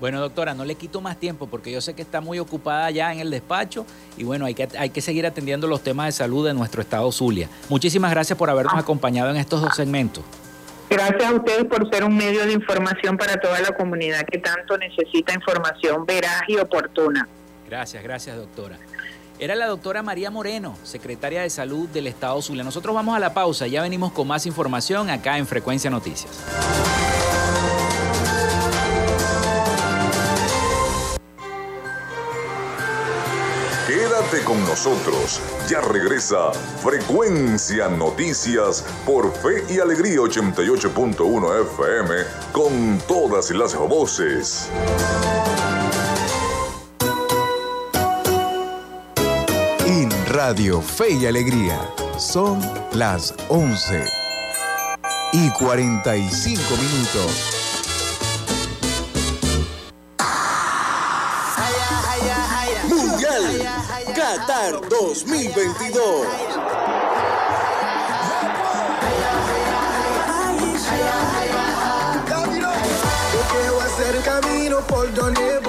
Bueno, 0.00 0.20
doctora, 0.20 0.52
no 0.52 0.66
le 0.66 0.74
quito 0.74 1.00
más 1.00 1.16
tiempo 1.18 1.46
porque 1.46 1.72
yo 1.72 1.80
sé 1.80 1.94
que 1.94 2.02
está 2.02 2.20
muy 2.20 2.38
ocupada 2.38 2.90
ya 2.90 3.12
en 3.12 3.20
el 3.20 3.30
despacho 3.30 3.86
y 4.18 4.24
bueno, 4.24 4.44
hay 4.44 4.54
que, 4.54 4.68
hay 4.78 4.90
que 4.90 5.00
seguir 5.00 5.24
atendiendo 5.24 5.66
los 5.66 5.82
temas 5.82 6.06
de 6.06 6.12
salud 6.12 6.46
de 6.46 6.52
nuestro 6.52 6.82
estado 6.82 7.10
Zulia. 7.10 7.48
Muchísimas 7.70 8.10
gracias 8.10 8.36
por 8.36 8.50
habernos 8.50 8.74
acompañado 8.74 9.30
en 9.30 9.36
estos 9.36 9.62
dos 9.62 9.74
segmentos. 9.74 10.22
Gracias 10.90 11.24
a 11.24 11.32
ustedes 11.32 11.64
por 11.64 11.88
ser 11.90 12.04
un 12.04 12.16
medio 12.16 12.44
de 12.44 12.52
información 12.52 13.16
para 13.16 13.36
toda 13.40 13.58
la 13.60 13.70
comunidad 13.70 14.26
que 14.26 14.38
tanto 14.38 14.76
necesita 14.76 15.32
información 15.32 16.04
veraz 16.04 16.42
y 16.48 16.56
oportuna. 16.56 17.26
Gracias, 17.66 18.02
gracias 18.02 18.36
doctora. 18.36 18.76
Era 19.38 19.56
la 19.56 19.66
doctora 19.66 20.02
María 20.02 20.30
Moreno, 20.30 20.76
secretaria 20.84 21.42
de 21.42 21.50
Salud 21.50 21.88
del 21.88 22.06
Estado 22.06 22.40
Zulia. 22.40 22.62
Nosotros 22.62 22.94
vamos 22.94 23.16
a 23.16 23.18
la 23.18 23.34
pausa, 23.34 23.66
ya 23.66 23.82
venimos 23.82 24.12
con 24.12 24.28
más 24.28 24.46
información 24.46 25.10
acá 25.10 25.38
en 25.38 25.46
Frecuencia 25.46 25.90
Noticias. 25.90 26.44
Quédate 33.88 34.44
con 34.44 34.64
nosotros, 34.64 35.40
ya 35.68 35.80
regresa 35.80 36.52
Frecuencia 36.82 37.88
Noticias 37.88 38.84
por 39.04 39.32
Fe 39.32 39.64
y 39.68 39.80
Alegría 39.80 40.18
88.1 40.18 41.62
FM 41.62 42.14
con 42.52 42.98
todas 43.08 43.50
las 43.50 43.76
voces. 43.76 44.70
Radio 50.34 50.82
Fe 50.82 51.12
y 51.12 51.26
Alegría 51.26 51.78
son 52.18 52.60
las 52.92 53.32
11 53.50 54.04
y 55.32 55.48
45 55.50 56.60
minutos. 56.76 57.50
Mundial 62.88 63.62
Qatar 64.12 64.80
2022. 64.88 66.73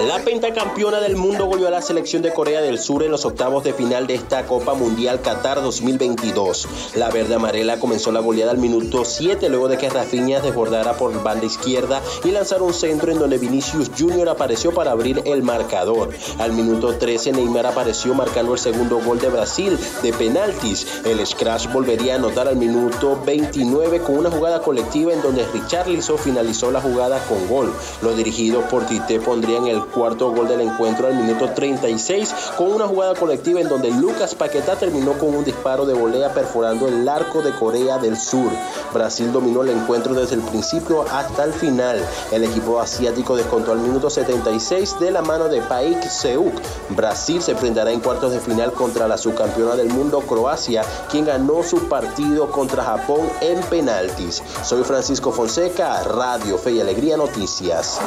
La 0.07 0.19
pentacampeona 0.19 0.99
del 0.99 1.15
mundo 1.15 1.45
volvió 1.45 1.67
a 1.67 1.71
la 1.71 1.81
selección 1.81 2.23
de 2.23 2.33
Corea 2.33 2.61
del 2.61 2.79
Sur 2.79 3.03
en 3.03 3.11
los 3.11 3.23
octavos 3.25 3.63
de 3.63 3.73
final 3.73 4.07
de 4.07 4.15
esta 4.15 4.45
Copa 4.47 4.73
Mundial 4.73 5.21
Qatar 5.21 5.61
2022. 5.61 6.67
La 6.95 7.09
verde 7.09 7.35
amarela 7.35 7.79
comenzó 7.79 8.11
la 8.11 8.19
goleada 8.19 8.51
al 8.51 8.57
minuto 8.57 9.05
7 9.05 9.47
luego 9.49 9.67
de 9.67 9.77
que 9.77 9.89
Rafinha 9.89 10.39
desbordara 10.39 10.93
por 10.93 11.21
banda 11.21 11.45
izquierda 11.45 12.01
y 12.23 12.31
lanzara 12.31 12.63
un 12.63 12.73
centro 12.73 13.11
en 13.11 13.19
donde 13.19 13.37
Vinicius 13.37 13.91
Jr. 13.97 14.29
apareció 14.29 14.73
para 14.73 14.91
abrir 14.91 15.21
el 15.25 15.43
marcador. 15.43 16.09
Al 16.39 16.53
minuto 16.53 16.95
13 16.95 17.33
Neymar 17.33 17.67
apareció 17.67 18.15
marcando 18.15 18.53
el 18.53 18.59
segundo 18.59 18.99
gol 19.01 19.19
de 19.19 19.29
Brasil 19.29 19.77
de 20.01 20.13
penaltis. 20.13 20.87
El 21.05 21.25
Scratch 21.25 21.71
volvería 21.71 22.13
a 22.13 22.17
anotar 22.17 22.47
al 22.47 22.55
minuto 22.57 23.19
29 23.23 23.99
con 23.99 24.17
una 24.17 24.31
jugada 24.31 24.61
colectiva 24.61 25.13
en 25.13 25.21
donde 25.21 25.45
Richarlison 25.53 26.17
finalizó 26.17 26.71
la 26.71 26.81
jugada 26.81 27.19
con 27.27 27.47
gol. 27.47 27.71
Los 28.01 28.17
dirigidos 28.17 28.63
por 28.65 28.85
Tite 28.95 29.19
pondrían 29.19 29.67
el 29.67 29.83
cuarto 29.83 30.31
gol 30.31 30.47
del 30.47 30.61
encuentro 30.61 31.07
al 31.07 31.15
minuto 31.15 31.49
36 31.49 32.33
con 32.57 32.71
una 32.71 32.87
jugada 32.87 33.13
colectiva 33.13 33.59
en 33.59 33.67
donde 33.67 33.91
Lucas 33.91 34.33
Paquetá 34.35 34.77
terminó 34.77 35.17
con 35.17 35.35
un 35.35 35.43
disparo 35.43 35.85
de 35.85 35.93
volea 35.93 36.33
perforando 36.33 36.87
el 36.87 37.07
arco 37.09 37.41
de 37.41 37.51
Corea 37.51 37.97
del 37.97 38.15
Sur. 38.15 38.49
Brasil 38.93 39.33
dominó 39.33 39.63
el 39.63 39.71
encuentro 39.71 40.13
desde 40.13 40.35
el 40.35 40.41
principio 40.43 41.03
hasta 41.11 41.43
el 41.43 41.51
final. 41.51 42.01
El 42.31 42.45
equipo 42.45 42.79
asiático 42.79 43.35
descontó 43.35 43.73
al 43.73 43.79
minuto 43.79 44.09
76 44.09 44.97
de 45.01 45.11
la 45.11 45.21
mano 45.21 45.49
de 45.49 45.61
Paik 45.61 46.01
Seuk. 46.09 46.53
Brasil 46.91 47.41
se 47.41 47.51
enfrentará 47.51 47.91
en 47.91 47.99
cuartos 47.99 48.31
de 48.31 48.39
final 48.39 48.71
contra 48.71 49.09
la 49.09 49.17
subcampeona 49.17 49.75
del 49.75 49.89
mundo 49.89 50.21
Croacia, 50.21 50.83
quien 51.11 51.25
ganó 51.25 51.63
su 51.63 51.89
partido 51.89 52.49
contra 52.49 52.81
Japón 52.81 53.27
en 53.41 53.59
penaltis. 53.63 54.41
Soy 54.63 54.85
Francisco 54.85 55.33
Fonseca, 55.33 56.01
Radio 56.03 56.57
Fe 56.57 56.71
y 56.71 56.79
Alegría 56.79 57.17
Noticias. 57.17 57.99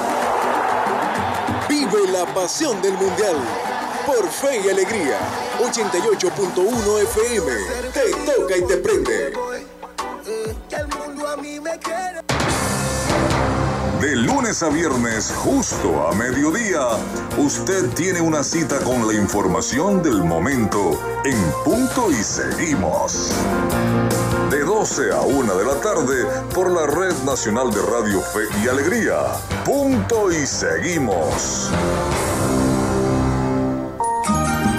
Vive 1.99 2.13
la 2.13 2.27
pasión 2.35 2.81
del 2.83 2.93
Mundial. 2.95 3.37
Por 4.07 4.29
Fe 4.29 4.61
y 4.65 4.69
Alegría. 4.69 5.19
88.1 5.59 7.03
FM. 7.03 7.53
Te 7.93 8.33
toca 8.33 8.57
y 8.57 8.63
te 8.63 8.77
prende. 8.77 9.33
De 14.01 14.17
lunes 14.17 14.63
a 14.63 14.69
viernes, 14.69 15.33
justo 15.37 16.09
a 16.09 16.15
mediodía, 16.15 16.81
usted 17.37 17.89
tiene 17.95 18.21
una 18.21 18.45
cita 18.45 18.79
con 18.81 19.07
la 19.07 19.15
información 19.15 20.03
del 20.03 20.23
momento 20.25 21.01
en 21.25 21.53
punto 21.65 22.11
y 22.11 22.23
seguimos. 22.23 23.33
De 24.51 24.65
12 24.65 25.13
a 25.13 25.21
1 25.21 25.57
de 25.57 25.65
la 25.65 25.79
tarde 25.81 26.25
por 26.55 26.71
la 26.71 26.87
Red 26.87 27.15
Nacional 27.25 27.71
de 27.71 27.83
Radio 27.83 28.23
Fe 28.23 28.45
y 28.65 28.69
Alegría. 28.69 29.35
Punto 29.63 30.33
y 30.33 30.47
seguimos. 30.47 31.71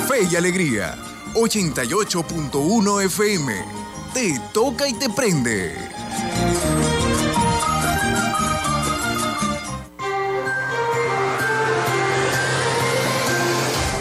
Fe 0.07 0.23
y 0.31 0.35
Alegría, 0.35 0.95
88.1 1.35 3.05
FM. 3.05 3.53
Te 4.11 4.41
toca 4.51 4.87
y 4.87 4.93
te 4.93 5.07
prende. 5.07 5.75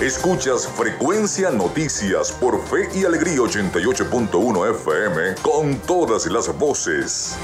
Escuchas 0.09 0.67
Frecuencia 0.67 1.51
Noticias 1.51 2.33
por 2.33 2.59
Fe 2.65 2.89
y 2.95 3.05
Alegría 3.05 3.41
88.1 3.41 4.71
FM 4.71 5.35
con 5.43 5.79
todas 5.81 6.25
las 6.25 6.49
voces. 6.59 7.37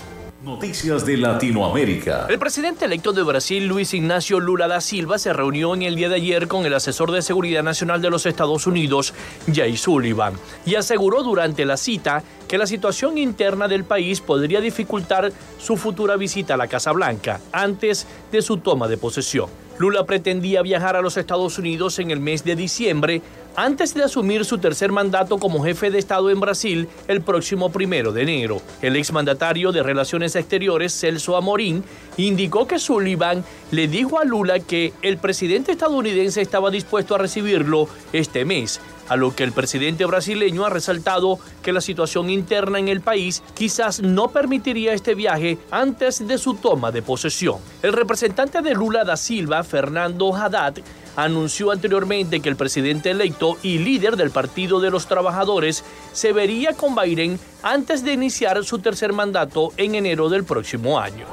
Noticias 0.41 1.05
de 1.05 1.17
Latinoamérica. 1.17 2.27
El 2.29 2.39
presidente 2.39 2.85
electo 2.85 3.11
de 3.11 3.23
Brasil, 3.23 3.67
Luis 3.67 3.93
Ignacio 3.93 4.39
Lula 4.39 4.69
da 4.69 4.79
Silva, 4.79 5.19
se 5.19 5.33
reunió 5.33 5.73
en 5.75 5.81
el 5.81 5.97
día 5.97 6.07
de 6.07 6.15
ayer 6.15 6.47
con 6.47 6.65
el 6.65 6.73
asesor 6.73 7.11
de 7.11 7.21
Seguridad 7.21 7.61
Nacional 7.61 8.01
de 8.01 8.09
los 8.09 8.25
Estados 8.25 8.65
Unidos, 8.65 9.13
Jay 9.53 9.75
Sullivan, 9.75 10.35
y 10.65 10.75
aseguró 10.75 11.23
durante 11.23 11.65
la 11.65 11.75
cita 11.75 12.23
que 12.47 12.57
la 12.57 12.67
situación 12.67 13.17
interna 13.17 13.67
del 13.67 13.83
país 13.83 14.21
podría 14.21 14.61
dificultar 14.61 15.33
su 15.57 15.75
futura 15.75 16.15
visita 16.15 16.53
a 16.53 16.57
la 16.57 16.67
Casa 16.67 16.93
Blanca 16.93 17.41
antes 17.51 18.07
de 18.31 18.41
su 18.41 18.59
toma 18.59 18.87
de 18.87 18.95
posesión. 18.95 19.49
Lula 19.77 20.05
pretendía 20.05 20.61
viajar 20.61 20.95
a 20.95 21.01
los 21.01 21.17
Estados 21.17 21.57
Unidos 21.57 21.99
en 21.99 22.11
el 22.11 22.19
mes 22.19 22.45
de 22.45 22.55
diciembre 22.55 23.21
antes 23.55 23.93
de 23.93 24.03
asumir 24.03 24.45
su 24.45 24.57
tercer 24.57 24.91
mandato 24.91 25.37
como 25.37 25.63
jefe 25.63 25.91
de 25.91 25.99
Estado 25.99 26.29
en 26.29 26.39
Brasil 26.39 26.87
el 27.07 27.21
próximo 27.21 27.71
primero 27.71 28.11
de 28.11 28.21
enero. 28.23 28.61
El 28.81 28.95
exmandatario 28.95 29.71
de 29.71 29.83
Relaciones 29.83 30.35
Exteriores, 30.35 30.97
Celso 30.97 31.35
Amorín, 31.35 31.83
indicó 32.17 32.67
que 32.67 32.79
Sullivan 32.79 33.43
le 33.71 33.87
dijo 33.87 34.19
a 34.19 34.25
Lula 34.25 34.59
que 34.59 34.93
el 35.01 35.17
presidente 35.17 35.71
estadounidense 35.71 36.41
estaba 36.41 36.71
dispuesto 36.71 37.15
a 37.15 37.17
recibirlo 37.17 37.87
este 38.13 38.45
mes, 38.45 38.79
a 39.07 39.15
lo 39.15 39.35
que 39.35 39.43
el 39.43 39.51
presidente 39.51 40.05
brasileño 40.05 40.65
ha 40.65 40.69
resaltado 40.69 41.39
que 41.63 41.73
la 41.73 41.81
situación 41.81 42.29
interna 42.29 42.79
en 42.79 42.87
el 42.87 43.01
país 43.01 43.43
quizás 43.55 44.01
no 44.01 44.29
permitiría 44.29 44.93
este 44.93 45.15
viaje 45.15 45.57
antes 45.71 46.27
de 46.27 46.37
su 46.37 46.55
toma 46.55 46.91
de 46.91 47.01
posesión. 47.01 47.57
El 47.81 47.93
representante 47.93 48.61
de 48.61 48.73
Lula 48.73 49.03
da 49.03 49.17
Silva, 49.17 49.63
Fernando 49.63 50.35
Haddad, 50.35 50.75
anunció 51.23 51.71
anteriormente 51.71 52.39
que 52.39 52.49
el 52.49 52.55
presidente 52.55 53.11
electo 53.11 53.57
y 53.61 53.79
líder 53.79 54.15
del 54.15 54.31
Partido 54.31 54.79
de 54.79 54.89
los 54.89 55.07
Trabajadores 55.07 55.83
se 56.13 56.33
vería 56.33 56.73
con 56.73 56.95
Biden 56.95 57.39
antes 57.61 58.03
de 58.03 58.13
iniciar 58.13 58.63
su 58.63 58.79
tercer 58.79 59.13
mandato 59.13 59.73
en 59.77 59.95
enero 59.95 60.29
del 60.29 60.43
próximo 60.43 60.99
año. 60.99 61.25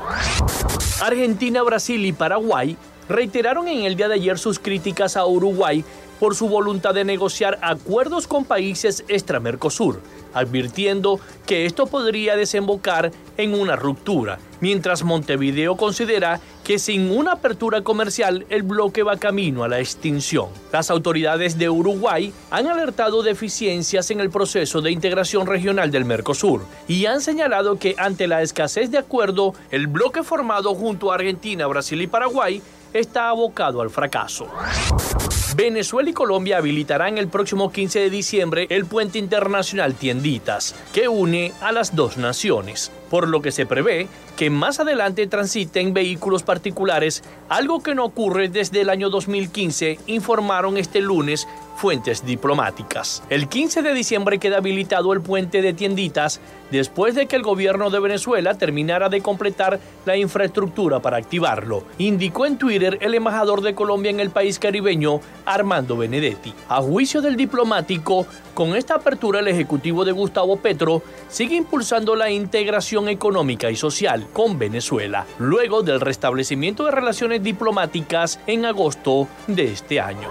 Argentina, 1.00 1.62
Brasil 1.62 2.04
y 2.04 2.12
Paraguay 2.12 2.76
reiteraron 3.08 3.68
en 3.68 3.84
el 3.84 3.96
día 3.96 4.08
de 4.08 4.14
ayer 4.14 4.38
sus 4.38 4.58
críticas 4.58 5.16
a 5.16 5.26
Uruguay 5.26 5.84
por 6.18 6.34
su 6.34 6.48
voluntad 6.48 6.94
de 6.94 7.04
negociar 7.04 7.58
acuerdos 7.60 8.26
con 8.26 8.44
países 8.44 9.04
extra-Mercosur, 9.08 10.00
advirtiendo 10.32 11.20
que 11.46 11.66
esto 11.66 11.86
podría 11.86 12.36
desembocar 12.36 13.12
en 13.36 13.54
una 13.54 13.76
ruptura, 13.76 14.38
mientras 14.60 15.04
Montevideo 15.04 15.76
considera 15.76 16.40
que 16.66 16.80
sin 16.80 17.12
una 17.16 17.34
apertura 17.34 17.82
comercial 17.82 18.44
el 18.48 18.64
bloque 18.64 19.04
va 19.04 19.18
camino 19.18 19.62
a 19.62 19.68
la 19.68 19.78
extinción. 19.78 20.48
Las 20.72 20.90
autoridades 20.90 21.56
de 21.56 21.70
Uruguay 21.70 22.32
han 22.50 22.66
alertado 22.66 23.22
de 23.22 23.36
deficiencias 23.36 24.10
en 24.10 24.18
el 24.18 24.30
proceso 24.30 24.80
de 24.80 24.90
integración 24.90 25.46
regional 25.46 25.90
del 25.90 26.06
Mercosur 26.06 26.62
y 26.88 27.04
han 27.04 27.20
señalado 27.20 27.78
que 27.78 27.94
ante 27.98 28.26
la 28.26 28.40
escasez 28.40 28.90
de 28.90 28.96
acuerdo, 28.96 29.52
el 29.70 29.88
bloque 29.88 30.22
formado 30.22 30.74
junto 30.74 31.12
a 31.12 31.16
Argentina, 31.16 31.66
Brasil 31.66 32.00
y 32.00 32.06
Paraguay 32.06 32.62
está 32.98 33.28
abocado 33.28 33.80
al 33.80 33.90
fracaso. 33.90 34.48
Venezuela 35.56 36.10
y 36.10 36.12
Colombia 36.12 36.58
habilitarán 36.58 37.16
el 37.16 37.28
próximo 37.28 37.72
15 37.72 38.00
de 38.00 38.10
diciembre 38.10 38.66
el 38.68 38.84
puente 38.84 39.18
internacional 39.18 39.94
Tienditas, 39.94 40.74
que 40.92 41.08
une 41.08 41.52
a 41.62 41.72
las 41.72 41.96
dos 41.96 42.18
naciones, 42.18 42.92
por 43.08 43.26
lo 43.26 43.40
que 43.40 43.52
se 43.52 43.64
prevé 43.64 44.06
que 44.36 44.50
más 44.50 44.80
adelante 44.80 45.26
transiten 45.26 45.94
vehículos 45.94 46.42
particulares, 46.42 47.24
algo 47.48 47.82
que 47.82 47.94
no 47.94 48.04
ocurre 48.04 48.48
desde 48.48 48.82
el 48.82 48.90
año 48.90 49.08
2015, 49.08 49.98
informaron 50.06 50.76
este 50.76 51.00
lunes 51.00 51.48
fuentes 51.76 52.24
diplomáticas. 52.24 53.22
El 53.28 53.48
15 53.48 53.82
de 53.82 53.94
diciembre 53.94 54.38
queda 54.38 54.58
habilitado 54.58 55.12
el 55.12 55.20
puente 55.20 55.62
de 55.62 55.74
tienditas 55.74 56.40
después 56.70 57.14
de 57.14 57.26
que 57.26 57.36
el 57.36 57.42
gobierno 57.42 57.90
de 57.90 58.00
Venezuela 58.00 58.54
terminara 58.54 59.08
de 59.08 59.20
completar 59.20 59.78
la 60.04 60.16
infraestructura 60.16 61.00
para 61.00 61.16
activarlo, 61.16 61.84
indicó 61.98 62.46
en 62.46 62.58
Twitter 62.58 62.98
el 63.00 63.14
embajador 63.14 63.60
de 63.60 63.74
Colombia 63.74 64.10
en 64.10 64.20
el 64.20 64.30
país 64.30 64.58
caribeño, 64.58 65.20
Armando 65.44 65.96
Benedetti. 65.96 66.52
A 66.68 66.80
juicio 66.82 67.20
del 67.20 67.36
diplomático, 67.36 68.26
con 68.54 68.74
esta 68.74 68.94
apertura 68.94 69.40
el 69.40 69.48
Ejecutivo 69.48 70.04
de 70.04 70.12
Gustavo 70.12 70.56
Petro 70.56 71.02
sigue 71.28 71.56
impulsando 71.56 72.16
la 72.16 72.30
integración 72.30 73.08
económica 73.08 73.70
y 73.70 73.76
social 73.76 74.26
con 74.32 74.58
Venezuela, 74.58 75.26
luego 75.38 75.82
del 75.82 76.00
restablecimiento 76.00 76.84
de 76.84 76.90
relaciones 76.90 77.42
diplomáticas 77.42 78.40
en 78.46 78.64
agosto 78.64 79.28
de 79.46 79.72
este 79.72 80.00
año. 80.00 80.30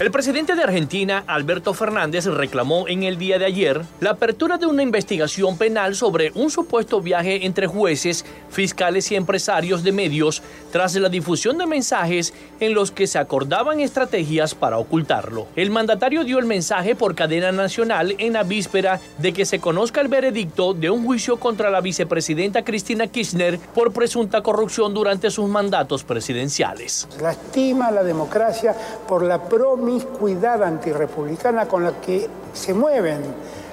El 0.00 0.10
presidente 0.10 0.37
de 0.46 0.62
Argentina, 0.62 1.24
Alberto 1.26 1.74
Fernández, 1.74 2.26
reclamó 2.26 2.86
en 2.86 3.02
el 3.02 3.18
día 3.18 3.40
de 3.40 3.44
ayer 3.44 3.82
la 3.98 4.10
apertura 4.10 4.56
de 4.56 4.66
una 4.66 4.84
investigación 4.84 5.58
penal 5.58 5.96
sobre 5.96 6.30
un 6.36 6.48
supuesto 6.48 7.00
viaje 7.00 7.44
entre 7.44 7.66
jueces, 7.66 8.24
fiscales 8.48 9.10
y 9.10 9.16
empresarios 9.16 9.82
de 9.82 9.90
medios 9.90 10.40
tras 10.70 10.94
la 10.94 11.08
difusión 11.08 11.58
de 11.58 11.66
mensajes 11.66 12.32
en 12.60 12.72
los 12.72 12.92
que 12.92 13.08
se 13.08 13.18
acordaban 13.18 13.80
estrategias 13.80 14.54
para 14.54 14.78
ocultarlo. 14.78 15.48
El 15.56 15.70
mandatario 15.70 16.22
dio 16.22 16.38
el 16.38 16.46
mensaje 16.46 16.94
por 16.94 17.16
cadena 17.16 17.50
nacional 17.50 18.14
en 18.18 18.34
la 18.34 18.44
víspera 18.44 19.00
de 19.18 19.32
que 19.32 19.44
se 19.44 19.58
conozca 19.58 20.00
el 20.00 20.08
veredicto 20.08 20.72
de 20.72 20.88
un 20.88 21.04
juicio 21.04 21.38
contra 21.38 21.68
la 21.68 21.80
vicepresidenta 21.80 22.62
Cristina 22.64 23.08
Kirchner 23.08 23.58
por 23.58 23.92
presunta 23.92 24.40
corrupción 24.40 24.94
durante 24.94 25.32
sus 25.32 25.48
mandatos 25.48 26.04
presidenciales. 26.04 27.08
Lastima 27.20 27.90
la 27.90 28.04
democracia 28.04 28.74
por 29.08 29.24
la 29.24 29.42
promiscuidad 29.42 30.27
antirrepublicana 30.66 31.66
con 31.66 31.84
la 31.84 32.00
que 32.00 32.28
se 32.52 32.74
mueven 32.74 33.22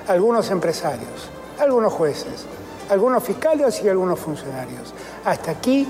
algunos 0.08 0.49
empresarios, 0.51 1.30
algunos 1.60 1.93
jueces, 1.93 2.45
algunos 2.89 3.24
fiscales 3.24 3.82
y 3.84 3.89
algunos 3.89 4.20
funcionarios. 4.20 4.93
Hasta 5.24 5.51
aquí 5.51 5.88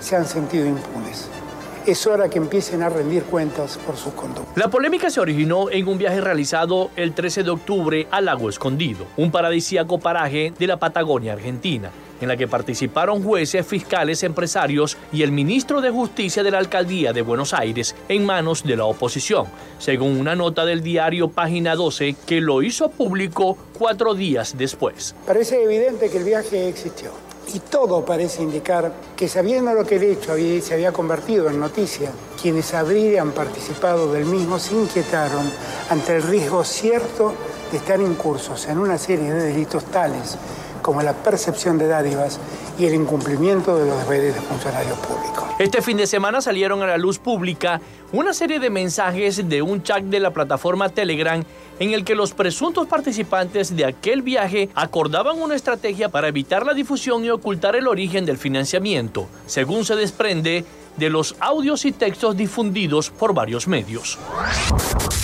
se 0.00 0.16
han 0.16 0.26
sentido 0.26 0.66
impunes 0.66 1.28
es 1.86 2.04
hora 2.06 2.28
que 2.28 2.38
empiecen 2.38 2.82
a 2.82 2.88
rendir 2.88 3.22
cuentas 3.22 3.78
por 3.78 3.96
sus 3.96 4.12
conductas. 4.12 4.56
La 4.56 4.68
polémica 4.68 5.08
se 5.08 5.20
originó 5.20 5.70
en 5.70 5.86
un 5.86 5.98
viaje 5.98 6.20
realizado 6.20 6.90
el 6.96 7.14
13 7.14 7.44
de 7.44 7.50
octubre 7.50 8.08
al 8.10 8.24
Lago 8.24 8.48
Escondido, 8.48 9.06
un 9.16 9.30
paradisíaco 9.30 9.98
paraje 9.98 10.52
de 10.58 10.66
la 10.66 10.78
Patagonia 10.78 11.34
Argentina 11.34 11.92
en 12.20 12.28
la 12.28 12.36
que 12.36 12.48
participaron 12.48 13.22
jueces, 13.22 13.66
fiscales, 13.66 14.22
empresarios 14.22 14.96
y 15.12 15.22
el 15.22 15.32
ministro 15.32 15.80
de 15.80 15.90
Justicia 15.90 16.42
de 16.42 16.50
la 16.50 16.58
Alcaldía 16.58 17.12
de 17.12 17.22
Buenos 17.22 17.52
Aires 17.52 17.94
en 18.08 18.24
manos 18.24 18.62
de 18.64 18.76
la 18.76 18.84
oposición, 18.84 19.46
según 19.78 20.18
una 20.18 20.34
nota 20.34 20.64
del 20.64 20.82
diario 20.82 21.28
Página 21.28 21.74
12 21.74 22.16
que 22.26 22.40
lo 22.40 22.62
hizo 22.62 22.90
público 22.90 23.56
cuatro 23.78 24.14
días 24.14 24.56
después. 24.56 25.14
Parece 25.26 25.62
evidente 25.62 26.10
que 26.10 26.18
el 26.18 26.24
viaje 26.24 26.68
existió 26.68 27.12
y 27.54 27.60
todo 27.60 28.04
parece 28.04 28.42
indicar 28.42 28.92
que 29.16 29.28
sabiendo 29.28 29.72
lo 29.72 29.84
que 29.84 29.96
el 29.96 30.02
hecho 30.02 30.34
se 30.34 30.74
había 30.74 30.92
convertido 30.92 31.48
en 31.48 31.60
noticia, 31.60 32.10
quienes 32.40 32.74
habrían 32.74 33.32
participado 33.32 34.12
del 34.12 34.24
mismo 34.24 34.58
se 34.58 34.74
inquietaron 34.74 35.50
ante 35.88 36.16
el 36.16 36.22
riesgo 36.22 36.64
cierto 36.64 37.32
de 37.70 37.78
estar 37.78 38.00
incursos 38.00 38.66
en 38.66 38.78
una 38.78 38.98
serie 38.98 39.32
de 39.32 39.52
delitos 39.52 39.84
tales 39.84 40.36
como 40.86 41.02
la 41.02 41.14
percepción 41.14 41.78
de 41.78 41.88
dádivas 41.88 42.38
y 42.78 42.86
el 42.86 42.94
incumplimiento 42.94 43.76
de 43.76 43.90
los 43.90 43.98
deberes 44.04 44.36
de 44.36 44.40
funcionarios 44.40 44.96
públicos. 44.98 45.42
Este 45.58 45.82
fin 45.82 45.96
de 45.96 46.06
semana 46.06 46.40
salieron 46.40 46.80
a 46.80 46.86
la 46.86 46.96
luz 46.96 47.18
pública 47.18 47.80
una 48.12 48.32
serie 48.32 48.60
de 48.60 48.70
mensajes 48.70 49.48
de 49.48 49.62
un 49.62 49.82
chat 49.82 50.04
de 50.04 50.20
la 50.20 50.30
plataforma 50.30 50.88
Telegram 50.88 51.42
en 51.80 51.92
el 51.92 52.04
que 52.04 52.14
los 52.14 52.32
presuntos 52.32 52.86
participantes 52.86 53.74
de 53.74 53.84
aquel 53.84 54.22
viaje 54.22 54.68
acordaban 54.76 55.42
una 55.42 55.56
estrategia 55.56 56.08
para 56.08 56.28
evitar 56.28 56.64
la 56.64 56.72
difusión 56.72 57.24
y 57.24 57.30
ocultar 57.30 57.74
el 57.74 57.88
origen 57.88 58.24
del 58.24 58.38
financiamiento, 58.38 59.26
según 59.46 59.84
se 59.84 59.96
desprende 59.96 60.64
de 60.96 61.10
los 61.10 61.36
audios 61.40 61.84
y 61.84 61.92
textos 61.92 62.36
difundidos 62.36 63.10
por 63.10 63.34
varios 63.34 63.68
medios. 63.68 64.18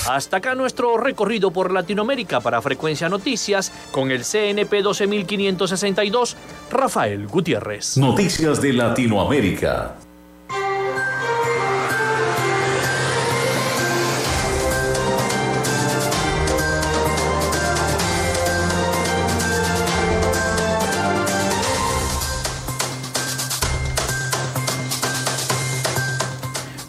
Hasta 0.09 0.39
acá 0.39 0.55
nuestro 0.55 0.97
recorrido 0.97 1.51
por 1.51 1.73
Latinoamérica 1.73 2.41
para 2.41 2.61
Frecuencia 2.61 3.09
Noticias 3.09 3.73
con 3.91 4.11
el 4.11 4.25
CNP 4.25 4.83
12562, 4.83 6.37
Rafael 6.71 7.27
Gutiérrez. 7.27 7.97
Noticias 7.97 8.61
de 8.61 8.73
Latinoamérica. 8.73 9.97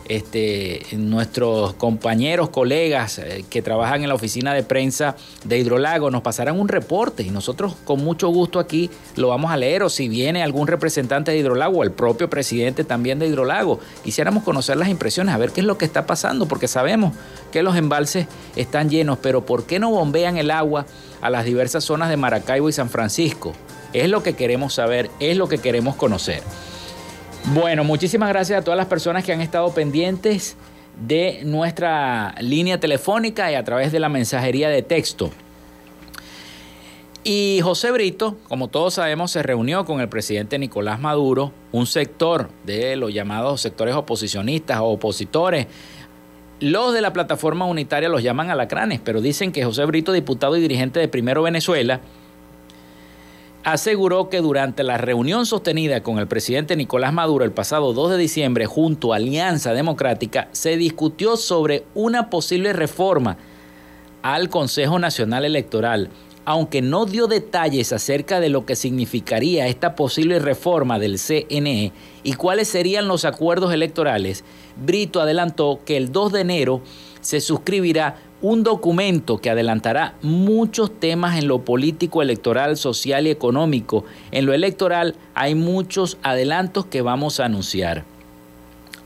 este, 0.08 0.84
nuestros 0.92 1.74
compañeros, 1.74 2.50
colegas 2.50 3.18
eh, 3.18 3.44
que 3.48 3.62
trabajan 3.62 4.02
en 4.02 4.08
la 4.08 4.14
oficina 4.14 4.52
de 4.52 4.62
prensa 4.62 5.16
de 5.44 5.58
Hidrolago 5.58 6.10
nos 6.10 6.22
pasarán 6.22 6.60
un 6.60 6.68
reporte 6.68 7.22
y 7.22 7.30
nosotros 7.30 7.74
con 7.84 8.04
mucho 8.04 8.28
gusto 8.28 8.58
aquí 8.58 8.90
lo 9.16 9.28
vamos 9.28 9.50
a 9.50 9.56
leer 9.56 9.82
o 9.82 9.88
si 9.88 10.08
viene 10.08 10.42
algún 10.42 10.66
representante 10.66 11.30
de 11.30 11.38
Hidrolago 11.38 11.78
o 11.78 11.84
el 11.84 11.90
propio 11.90 12.28
presidente 12.28 12.84
también 12.84 13.18
de 13.18 13.26
Hidrolago, 13.26 13.80
quisiéramos 14.02 14.42
conocer 14.42 14.76
las 14.76 14.88
impresiones, 14.88 15.34
a 15.34 15.38
ver 15.38 15.52
qué 15.52 15.60
es 15.60 15.66
lo 15.66 15.78
que 15.78 15.84
está 15.84 16.06
pasando, 16.06 16.46
porque 16.46 16.68
sabemos 16.68 17.14
que 17.50 17.62
los 17.62 17.76
embalses 17.76 18.26
están 18.56 18.90
llenos, 18.90 19.18
pero 19.22 19.46
¿por 19.46 19.64
qué 19.64 19.78
no 19.78 19.90
bombean 19.90 20.36
el 20.36 20.50
agua 20.50 20.86
a 21.20 21.30
las 21.30 21.44
diversas 21.44 21.84
zonas 21.84 22.10
de 22.10 22.16
Maracaibo 22.16 22.68
y 22.68 22.72
San 22.72 22.90
Francisco? 22.90 23.52
Es 23.92 24.08
lo 24.08 24.22
que 24.22 24.34
queremos 24.34 24.74
saber, 24.74 25.10
es 25.20 25.36
lo 25.36 25.48
que 25.48 25.58
queremos 25.58 25.94
conocer. 25.94 26.42
Bueno, 27.52 27.84
muchísimas 27.84 28.30
gracias 28.30 28.60
a 28.60 28.64
todas 28.64 28.78
las 28.78 28.86
personas 28.86 29.22
que 29.22 29.32
han 29.32 29.42
estado 29.42 29.70
pendientes 29.74 30.56
de 31.06 31.42
nuestra 31.44 32.34
línea 32.40 32.80
telefónica 32.80 33.52
y 33.52 33.54
a 33.54 33.62
través 33.62 33.92
de 33.92 34.00
la 34.00 34.08
mensajería 34.08 34.70
de 34.70 34.80
texto. 34.80 35.30
Y 37.22 37.60
José 37.62 37.90
Brito, 37.90 38.38
como 38.48 38.68
todos 38.68 38.94
sabemos, 38.94 39.30
se 39.30 39.42
reunió 39.42 39.84
con 39.84 40.00
el 40.00 40.08
presidente 40.08 40.58
Nicolás 40.58 41.00
Maduro, 41.00 41.52
un 41.70 41.86
sector 41.86 42.48
de 42.64 42.96
los 42.96 43.12
llamados 43.12 43.60
sectores 43.60 43.94
oposicionistas 43.94 44.80
o 44.80 44.86
opositores. 44.86 45.66
Los 46.60 46.94
de 46.94 47.02
la 47.02 47.12
plataforma 47.12 47.66
unitaria 47.66 48.08
los 48.08 48.22
llaman 48.22 48.50
alacranes, 48.50 49.00
pero 49.04 49.20
dicen 49.20 49.52
que 49.52 49.64
José 49.64 49.84
Brito, 49.84 50.12
diputado 50.12 50.56
y 50.56 50.62
dirigente 50.62 50.98
de 50.98 51.08
Primero 51.08 51.42
Venezuela, 51.42 52.00
aseguró 53.64 54.28
que 54.28 54.42
durante 54.42 54.82
la 54.82 54.98
reunión 54.98 55.46
sostenida 55.46 56.02
con 56.02 56.18
el 56.18 56.26
presidente 56.26 56.76
Nicolás 56.76 57.14
Maduro 57.14 57.44
el 57.44 57.52
pasado 57.52 57.94
2 57.94 58.12
de 58.12 58.18
diciembre 58.18 58.66
junto 58.66 59.12
a 59.12 59.16
Alianza 59.16 59.72
Democrática 59.72 60.48
se 60.52 60.76
discutió 60.76 61.38
sobre 61.38 61.84
una 61.94 62.28
posible 62.28 62.74
reforma 62.74 63.38
al 64.22 64.50
Consejo 64.50 64.98
Nacional 64.98 65.46
Electoral, 65.46 66.10
aunque 66.44 66.82
no 66.82 67.06
dio 67.06 67.26
detalles 67.26 67.92
acerca 67.94 68.38
de 68.38 68.50
lo 68.50 68.66
que 68.66 68.76
significaría 68.76 69.66
esta 69.66 69.94
posible 69.94 70.38
reforma 70.40 70.98
del 70.98 71.18
CNE 71.18 71.92
y 72.22 72.34
cuáles 72.34 72.68
serían 72.68 73.08
los 73.08 73.24
acuerdos 73.24 73.72
electorales, 73.72 74.44
Brito 74.76 75.22
adelantó 75.22 75.80
que 75.86 75.96
el 75.96 76.12
2 76.12 76.32
de 76.32 76.40
enero 76.40 76.82
se 77.22 77.40
suscribirá 77.40 78.16
un 78.44 78.62
documento 78.62 79.38
que 79.38 79.48
adelantará 79.48 80.16
muchos 80.20 81.00
temas 81.00 81.38
en 81.38 81.48
lo 81.48 81.64
político, 81.64 82.20
electoral, 82.20 82.76
social 82.76 83.26
y 83.26 83.30
económico. 83.30 84.04
En 84.32 84.44
lo 84.44 84.52
electoral 84.52 85.14
hay 85.34 85.54
muchos 85.54 86.18
adelantos 86.22 86.84
que 86.84 87.00
vamos 87.00 87.40
a 87.40 87.46
anunciar. 87.46 88.04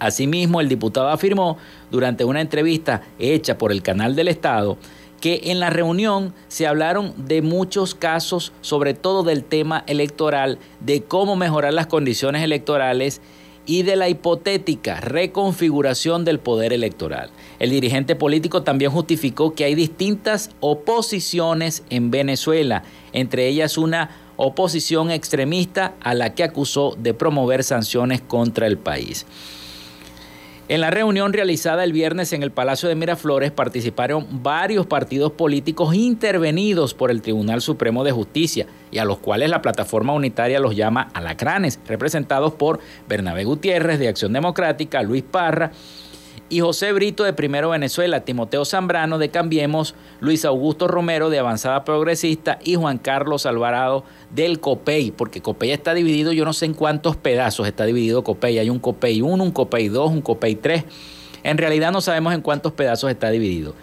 Asimismo, 0.01 0.61
el 0.61 0.68
diputado 0.68 1.09
afirmó 1.11 1.57
durante 1.89 2.24
una 2.24 2.41
entrevista 2.41 3.03
hecha 3.20 3.57
por 3.59 3.70
el 3.70 3.80
canal 3.80 4.16
del 4.16 4.26
Estado 4.26 4.76
que 5.20 5.43
en 5.45 5.61
la 5.61 5.70
reunión 5.70 6.34
se 6.49 6.66
hablaron 6.66 7.14
de 7.16 7.41
muchos 7.41 7.95
casos, 7.95 8.53
sobre 8.61 8.95
todo 8.95 9.22
del 9.22 9.45
tema 9.45 9.84
electoral, 9.86 10.59
de 10.80 11.05
cómo 11.05 11.36
mejorar 11.36 11.74
las 11.74 11.86
condiciones 11.86 12.43
electorales 12.43 13.20
y 13.69 13.83
de 13.83 13.97
la 13.97 14.09
hipotética 14.09 14.99
reconfiguración 14.99 16.25
del 16.25 16.41
poder 16.41 16.73
electoral. 16.73 17.29
El 17.59 17.69
dirigente 17.69 18.16
político 18.16 18.62
también 18.62 18.91
justificó 18.91 19.55
que 19.55 19.64
hay 19.64 19.75
distintas 19.75 20.51
oposiciones 20.61 21.85
en 21.91 22.11
Venezuela, 22.11 22.83
entre 23.12 23.47
ellas 23.47 23.77
una 23.77 24.11
oposición 24.37 25.11
extremista 25.11 25.95
a 26.01 26.14
la 26.14 26.35
que 26.35 26.45
acusó 26.45 26.97
de 26.99 27.12
promover 27.12 27.62
sanciones 27.62 28.23
contra 28.23 28.66
el 28.66 28.79
país. 28.79 29.27
En 30.69 30.83
la 30.83 30.91
reunión 30.91 31.33
realizada 31.33 31.83
el 31.83 31.95
viernes 31.95 32.35
en 32.35 32.43
el 32.43 32.51
Palacio 32.51 32.91
de 32.91 32.95
Miraflores 32.95 33.51
participaron 33.51 34.43
varios 34.43 34.85
partidos 34.87 35.33
políticos 35.33 35.95
intervenidos 35.95 36.93
por 36.93 37.11
el 37.11 37.23
Tribunal 37.23 37.62
Supremo 37.62 38.05
de 38.05 38.12
Justicia 38.12 38.66
y 38.91 38.99
a 38.99 39.07
los 39.07 39.16
cuales 39.16 39.49
la 39.49 39.62
plataforma 39.62 40.12
unitaria 40.12 40.61
los 40.61 40.77
llama 40.77 41.09
alacranes, 41.14 41.81
representados 41.87 42.53
por 42.53 42.81
Bernabé 43.09 43.45
Gutiérrez 43.45 43.99
de 43.99 44.09
Acción 44.09 44.35
Democrática, 44.35 45.03
Luis 45.03 45.23
Parra, 45.23 45.73
y 46.51 46.61
José 46.61 46.92
Brito 46.92 47.24
de 47.24 47.32
Primero 47.32 47.70
Venezuela, 47.70 48.24
Timoteo 48.24 48.64
Zambrano 48.64 49.18
de 49.18 49.30
Cambiemos, 49.30 49.94
Luis 50.20 50.44
Augusto 50.44 50.88
Romero 50.88 51.30
de 51.30 51.38
Avanzada 51.38 51.84
Progresista 51.84 52.59
y 52.64 52.76
Juan 52.76 52.99
Carlos 52.99 53.46
Alvarado 53.46 54.05
del 54.30 54.61
COPEI, 54.61 55.11
porque 55.11 55.42
COPEI 55.42 55.72
está 55.72 55.94
dividido, 55.94 56.32
yo 56.32 56.44
no 56.44 56.53
sé 56.53 56.66
en 56.66 56.74
cuántos 56.74 57.16
pedazos 57.16 57.66
está 57.66 57.84
dividido 57.84 58.24
COPEI, 58.24 58.59
hay 58.59 58.70
un 58.70 58.78
COPEI 58.78 59.22
1, 59.22 59.44
un 59.44 59.51
COPEI 59.51 59.88
2, 59.88 60.11
un 60.11 60.22
COPEI 60.22 60.55
3, 60.55 60.84
en 61.44 61.59
realidad 61.59 61.92
no 61.92 62.01
sabemos 62.01 62.34
en 62.34 62.40
cuántos 62.40 62.72
pedazos 62.72 63.11
está 63.11 63.30
dividido. 63.30 63.74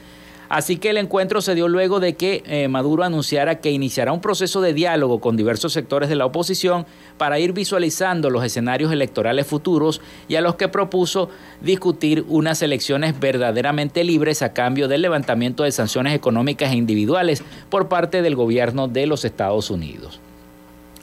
Así 0.49 0.77
que 0.77 0.91
el 0.91 0.97
encuentro 0.97 1.41
se 1.41 1.55
dio 1.55 1.67
luego 1.67 1.99
de 1.99 2.15
que 2.15 2.43
eh, 2.45 2.67
Maduro 2.67 3.03
anunciara 3.03 3.59
que 3.59 3.71
iniciará 3.71 4.11
un 4.11 4.21
proceso 4.21 4.61
de 4.61 4.73
diálogo 4.73 5.19
con 5.19 5.37
diversos 5.37 5.73
sectores 5.73 6.09
de 6.09 6.15
la 6.15 6.25
oposición 6.25 6.85
para 7.17 7.39
ir 7.39 7.53
visualizando 7.53 8.29
los 8.29 8.43
escenarios 8.43 8.91
electorales 8.91 9.47
futuros 9.47 10.01
y 10.27 10.35
a 10.35 10.41
los 10.41 10.55
que 10.55 10.67
propuso 10.67 11.29
discutir 11.61 12.25
unas 12.27 12.61
elecciones 12.61 13.19
verdaderamente 13.19 14.03
libres 14.03 14.41
a 14.41 14.53
cambio 14.53 14.87
del 14.87 15.01
levantamiento 15.01 15.63
de 15.63 15.71
sanciones 15.71 16.13
económicas 16.13 16.71
e 16.71 16.75
individuales 16.75 17.43
por 17.69 17.87
parte 17.87 18.21
del 18.21 18.35
gobierno 18.35 18.87
de 18.87 19.07
los 19.07 19.25
Estados 19.25 19.69
Unidos. 19.69 20.19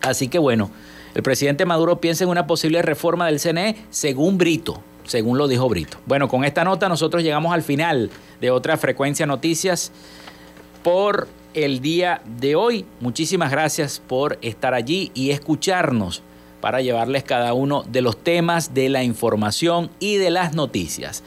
Así 0.03 0.29
que 0.29 0.39
bueno, 0.39 0.71
el 1.15 1.23
presidente 1.23 1.67
Maduro 1.67 2.01
piensa 2.01 2.25
en 2.25 2.31
una 2.31 2.47
posible 2.47 2.83
reforma 2.83 3.27
del 3.27 3.41
CNE 3.41 3.77
según 3.91 4.39
Brito, 4.39 4.83
según 5.13 5.37
lo 5.37 5.47
dijo 5.47 5.69
Brito. 5.69 5.99
Bueno, 6.07 6.27
con 6.27 6.43
esta 6.43 6.65
nota 6.65 6.89
nosotros 6.89 7.23
llegamos 7.23 7.53
al 7.53 7.63
final 7.63 8.09
de 8.41 8.51
otra 8.51 8.79
frecuencia 8.79 9.27
noticias 9.27 9.93
por 10.83 11.29
el 11.53 11.81
día 11.81 12.23
de 12.25 12.57
hoy. 12.57 12.87
Muchísimas 12.99 13.51
gracias 13.51 14.01
por 14.01 14.39
estar 14.41 14.73
allí 14.73 15.11
y 15.13 15.31
escucharnos 15.31 16.23
para 16.63 16.81
llevarles 16.81 17.25
cada 17.25 17.53
uno 17.53 17.85
de 17.87 18.01
los 18.01 18.17
temas 18.17 18.73
de 18.73 18.89
la 18.89 19.05
información 19.05 19.91
y 20.01 20.17
de 20.17 20.31
las 20.31 20.55
noticias. 20.55 21.23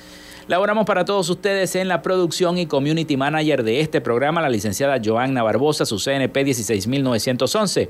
Laboramos 0.47 0.85
para 0.85 1.05
todos 1.05 1.29
ustedes 1.29 1.75
en 1.75 1.87
la 1.87 2.01
producción 2.01 2.57
y 2.57 2.65
community 2.65 3.17
manager 3.17 3.63
de 3.63 3.81
este 3.81 4.01
programa, 4.01 4.41
la 4.41 4.49
licenciada 4.49 4.99
Joanna 5.03 5.43
Barbosa, 5.43 5.85
su 5.85 5.97
CNP 5.97 6.43
16911. 6.43 7.89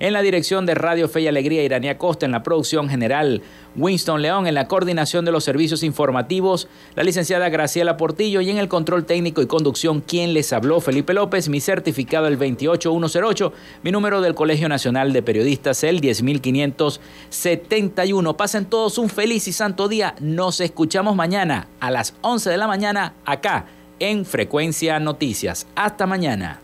En 0.00 0.12
la 0.12 0.22
dirección 0.22 0.66
de 0.66 0.74
Radio 0.74 1.08
Fe 1.08 1.22
y 1.22 1.28
Alegría, 1.28 1.62
Iranía 1.62 1.98
Costa. 1.98 2.26
En 2.26 2.32
la 2.32 2.42
producción 2.42 2.88
general, 2.88 3.42
Winston 3.76 4.22
León. 4.22 4.46
En 4.46 4.54
la 4.54 4.66
coordinación 4.66 5.24
de 5.24 5.32
los 5.32 5.44
servicios 5.44 5.82
informativos, 5.82 6.68
la 6.96 7.04
licenciada 7.04 7.48
Graciela 7.48 7.96
Portillo. 7.96 8.40
Y 8.40 8.50
en 8.50 8.58
el 8.58 8.68
control 8.68 9.04
técnico 9.04 9.42
y 9.42 9.46
conducción, 9.46 10.00
quien 10.00 10.34
les 10.34 10.52
habló, 10.52 10.80
Felipe 10.80 11.14
López. 11.14 11.48
Mi 11.48 11.60
certificado, 11.60 12.26
el 12.26 12.36
28108. 12.36 13.52
Mi 13.82 13.92
número 13.92 14.20
del 14.20 14.34
Colegio 14.34 14.68
Nacional 14.68 15.12
de 15.12 15.22
Periodistas, 15.22 15.84
el 15.84 16.00
10571. 16.00 18.36
Pasen 18.36 18.64
todos 18.66 18.98
un 18.98 19.08
feliz 19.08 19.46
y 19.48 19.52
santo 19.52 19.88
día. 19.88 20.14
Nos 20.20 20.60
escuchamos 20.60 21.14
mañana 21.14 21.68
a 21.80 21.90
las 21.90 22.14
11 22.22 22.50
de 22.50 22.56
la 22.56 22.66
mañana 22.66 23.14
acá 23.24 23.66
en 24.00 24.24
Frecuencia 24.24 24.98
Noticias. 24.98 25.68
Hasta 25.76 26.06
mañana. 26.06 26.63